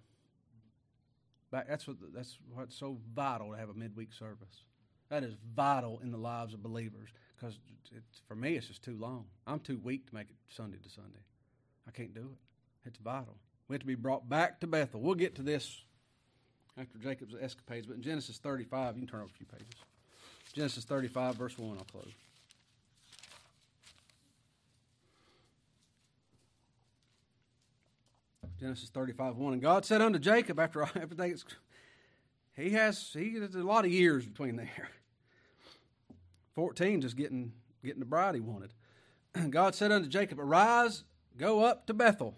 [1.52, 4.64] Back, that's what that's what's so vital to have a midweek service.
[5.10, 7.60] That is vital in the lives of believers because
[8.28, 9.26] for me it's just too long.
[9.46, 11.20] I'm too weak to make it Sunday to Sunday.
[11.90, 12.88] I can't do it.
[12.88, 13.36] It's vital.
[13.68, 15.02] We have to be brought back to Bethel.
[15.02, 15.82] We'll get to this
[16.78, 19.74] after Jacob's escapades, but in Genesis 35, you can turn over a few pages.
[20.54, 22.12] Genesis 35, verse 1, I'll close.
[28.60, 29.54] Genesis 35, 1.
[29.54, 31.36] And God said unto Jacob, after everything,
[32.56, 34.90] he has he has a lot of years between there.
[36.54, 38.74] 14, just getting, getting the bride he wanted.
[39.50, 41.04] God said unto Jacob, Arise
[41.40, 42.36] go up to Bethel.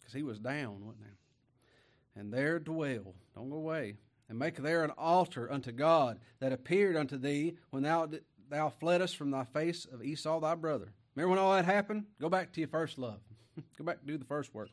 [0.00, 2.20] Because he was down, wasn't he?
[2.20, 3.14] And there dwell.
[3.34, 3.96] Don't go away.
[4.28, 8.08] And make there an altar unto God that appeared unto thee when thou,
[8.48, 10.92] thou fleddest from thy face of Esau thy brother.
[11.14, 12.06] Remember when all that happened?
[12.20, 13.20] Go back to your first love.
[13.78, 14.72] go back to do the first works.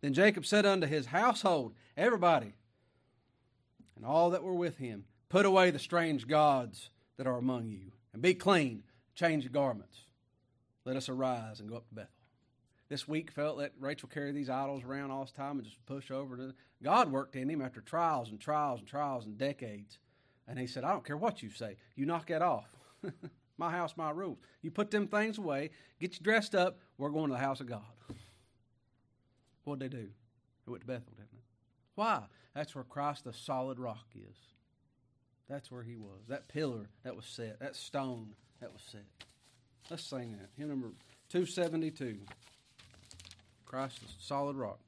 [0.00, 2.52] Then Jacob said unto his household, Everybody,
[3.96, 7.92] and all that were with him, put away the strange gods that are among you,
[8.12, 8.84] and be clean,
[9.14, 10.04] change your garments.
[10.88, 12.10] Let us arise and go up to Bethel.
[12.88, 16.10] This week felt let Rachel carry these idols around all this time and just push
[16.10, 19.98] over to God worked in him after trials and trials and trials and decades.
[20.46, 21.76] And he said, I don't care what you say.
[21.94, 22.70] You knock that off.
[23.58, 24.38] my house, my rules.
[24.62, 27.66] You put them things away, get you dressed up, we're going to the house of
[27.66, 27.82] God.
[29.64, 30.08] What'd they do?
[30.64, 31.44] They went to Bethel, didn't they?
[31.96, 32.22] Why?
[32.54, 34.38] That's where Christ, the solid rock, is.
[35.50, 36.22] That's where he was.
[36.28, 38.28] That pillar that was set, that stone
[38.62, 39.04] that was set.
[39.90, 40.50] Let's sing that.
[40.56, 40.88] Hymn number
[41.30, 42.18] 272.
[43.66, 44.78] Christ, the solid rock.